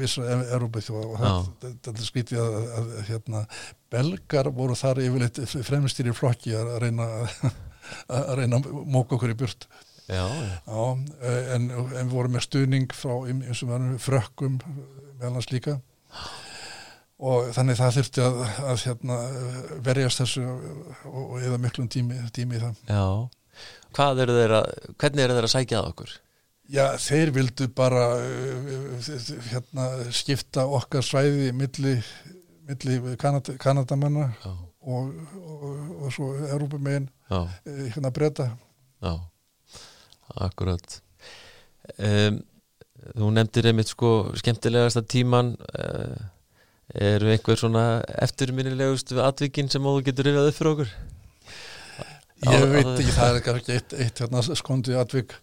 [0.00, 1.20] vissu Európa og
[1.62, 3.44] þetta er skvítið að, að hérna,
[3.92, 7.06] belgar voru þar yfirleitt fremstýri flokki að reyna
[8.08, 9.68] að reyna að móka okkur í burt.
[10.08, 10.82] Já, já.
[11.54, 14.60] en, en við vorum með stuðning frá eins og verðum frökkum
[15.20, 15.78] meðlans líka.
[17.18, 18.36] Og þannig það þurfti að,
[18.70, 19.16] að hérna,
[19.84, 22.86] verjast þessu og, og eða miklum tími, tími í það.
[22.86, 23.04] Já
[23.98, 24.62] Eru þeirra,
[25.00, 26.16] hvernig eru þeirra að sækja að okkur?
[26.68, 28.04] Já, þeir vildu bara
[29.48, 31.94] hérna, skipta okkar svæði milli,
[32.68, 35.72] milli Kanad Kanadamanna og, og,
[36.04, 38.50] og svo Európamegin hérna breyta
[39.00, 39.14] Já,
[40.44, 41.00] akkurat
[41.96, 42.42] um,
[43.08, 46.18] Þú nefndir einmitt sko skemmtilegasta tíman uh,
[46.92, 50.92] eru einhver svona eftirminnilegust við atvikinn sem þú getur rifjað upp fyrir okkur?
[52.46, 55.34] Ég veit ekki, það er ekki eitt, eitt hérna, skondi atvik.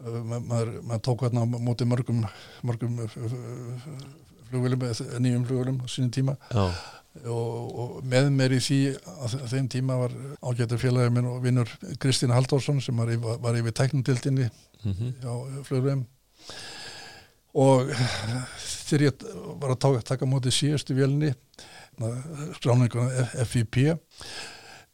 [0.00, 2.24] Maður, maður tók hérna á móti mörgum
[2.66, 3.18] mörgum uh,
[4.48, 4.86] flugvelum,
[5.20, 6.36] nýjum flugvelum á sínum tíma.
[7.26, 8.80] Og, og með mér í því
[9.26, 10.12] að þeim tíma var
[10.46, 11.72] ágættur félagið minn og vinnur
[12.02, 13.10] Kristín Halldórsson sem var,
[13.42, 15.14] var yfir tæknundildinni mm -hmm.
[15.26, 15.34] á
[15.66, 16.04] flugvelum
[17.54, 17.90] og
[18.62, 19.24] þegar ég
[19.58, 21.32] var að taka, taka móti síðustu vélni
[22.54, 23.10] skráningun
[23.44, 23.98] FIP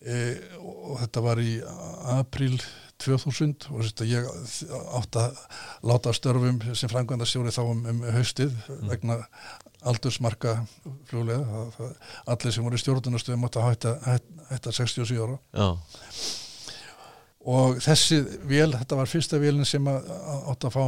[0.01, 1.53] e, og þetta var í
[2.17, 2.57] april
[3.03, 4.29] 2000 og þetta, ég
[4.97, 5.41] átt að
[5.87, 8.87] láta störfum sem frangvænda stjóri þá um, um haustið mm.
[8.89, 9.19] vegna
[9.87, 10.57] aldursmarka
[11.11, 11.67] fljóðlega
[12.33, 13.95] allir sem voru í stjórnunastöðum átt að hætta,
[14.51, 15.37] hætta 67 ára.
[15.53, 15.69] Já.
[17.47, 20.85] og þessi vél, þetta var fyrsta vélin sem átt að fá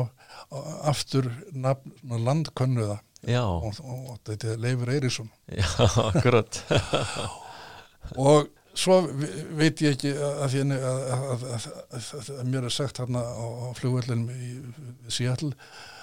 [0.89, 3.03] aftur nafn, landkönnuða.
[3.43, 5.67] Og, og, og þetta er Leifur Eirísson Já,
[6.05, 6.61] akkurat.
[8.29, 8.47] Og
[8.79, 9.01] svo
[9.59, 11.69] veit ég ekki að, að, að,
[12.39, 14.51] að mér er sagt hérna á, á flugvöldinum í
[15.11, 15.55] Seattle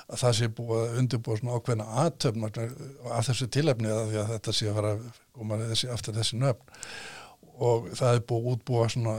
[0.06, 4.32] að það sé búið að undirbúa svona ákveðna aðtöfn af þessu tilefni að því að
[4.36, 5.06] þetta sé að fara að
[5.38, 6.82] koma þessi, aftur þessi nöfn.
[7.66, 9.16] Og það er búið útbúa svona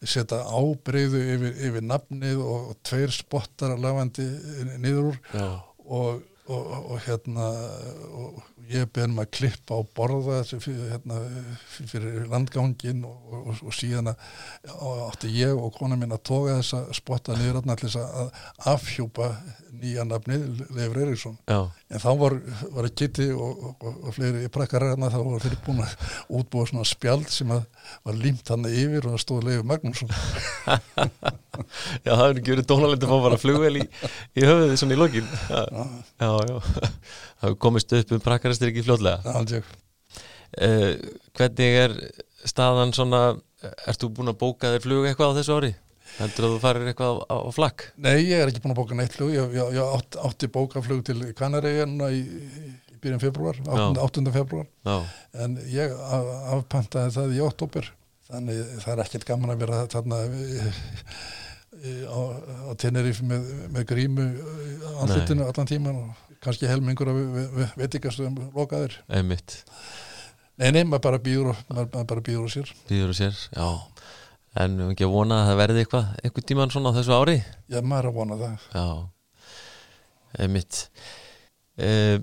[0.00, 4.26] setja ábreyðu yfir, yfir nafnið og, og tveir spottar að lafandi
[4.80, 5.20] niður úr.
[5.84, 7.48] Og, og, og hérna
[8.18, 8.40] og
[8.70, 11.18] ég beðum að klippa á borða fyrir, hérna,
[11.78, 16.92] fyrir landgangin og, og, og síðan átti ég og kona mín að toga þess að
[17.00, 18.30] spotta niður allir að
[18.70, 19.32] afhjúpa
[19.80, 20.38] nýja nafni
[20.74, 21.36] Leifur Eiríksson.
[21.48, 22.36] En þá var,
[22.74, 25.94] var geti og, og fleiri prakkaræðna þá var þeirri búin að
[26.40, 27.64] útbúa svona spjald sem að
[28.06, 30.12] var límt hann yfir og það stóð Leifur Magnússon
[32.06, 33.84] Já það hefur ekki verið dónalegt að fá bara flugvel í,
[34.38, 35.62] í höfuði svona í lokin Já,
[36.20, 36.56] já, já
[37.44, 40.90] það komist upp um prakkarastir ekki fljóðlega uh,
[41.38, 41.96] hvernig er
[42.48, 43.22] staðan svona
[43.88, 45.72] ertu búin að bóka þér flug eitthvað á þessu ári?
[46.18, 47.84] Heldur þú að þú farir eitthvað á, á flakk?
[48.00, 51.02] Nei, ég er ekki búin að bóka neitt flug ég, ég, ég átti, átti bókaflug
[51.06, 52.22] til Kanaríðan í,
[52.90, 54.00] í byrjun februar 8.
[54.00, 54.24] 8.
[54.34, 54.96] februar Já.
[55.44, 55.94] en ég
[56.56, 57.92] afpantaði það í óttúper
[58.30, 60.20] þannig það er ekkert gaman að vera þarna
[62.10, 62.20] á,
[62.70, 64.26] á Tenerife með, með grímu
[64.84, 67.20] á andlutinu allan tíman og kannski helmingur að
[67.78, 69.60] veitikastum lokaður einmitt.
[70.60, 72.72] Nei, nei, maður bara býður og, sér.
[72.88, 73.68] Býður og sér, já.
[74.60, 77.36] En við ekki að vona að það verði eitthvað eitthvað tíman svona þessu ári?
[77.70, 78.66] Já, maður er að vona það.
[78.74, 78.86] Já,
[80.44, 80.80] einmitt.
[81.80, 82.18] Eh,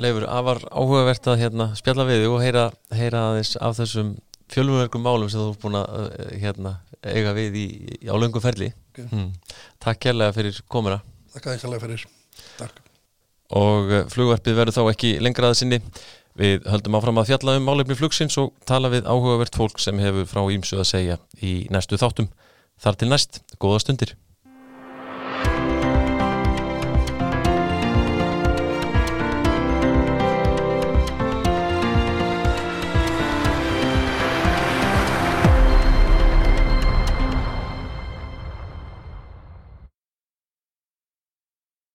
[0.00, 4.14] Leifur, afar áhugavert að hérna, spjalla við og heyra, heyra aðeins af þessum
[4.50, 7.66] fjölumverkum málum sem þú er búin að eh, hérna, eiga við í,
[8.10, 9.08] á löngu ferli okay.
[9.10, 9.32] hm.
[9.82, 11.00] Takk kærlega fyrir komina
[11.34, 12.06] Takk kærlega fyrir
[12.58, 12.86] Takk
[13.56, 15.80] og eh, flugvarpið verður þá ekki lengraða sinni.
[16.40, 20.28] Við höldum áfram að fjalla um málefni flugsins og tala við áhugavert fólk sem hefur
[20.30, 22.30] frá ímsu að segja í næstu þáttum.
[22.80, 24.14] Þar til næst, góða stundir.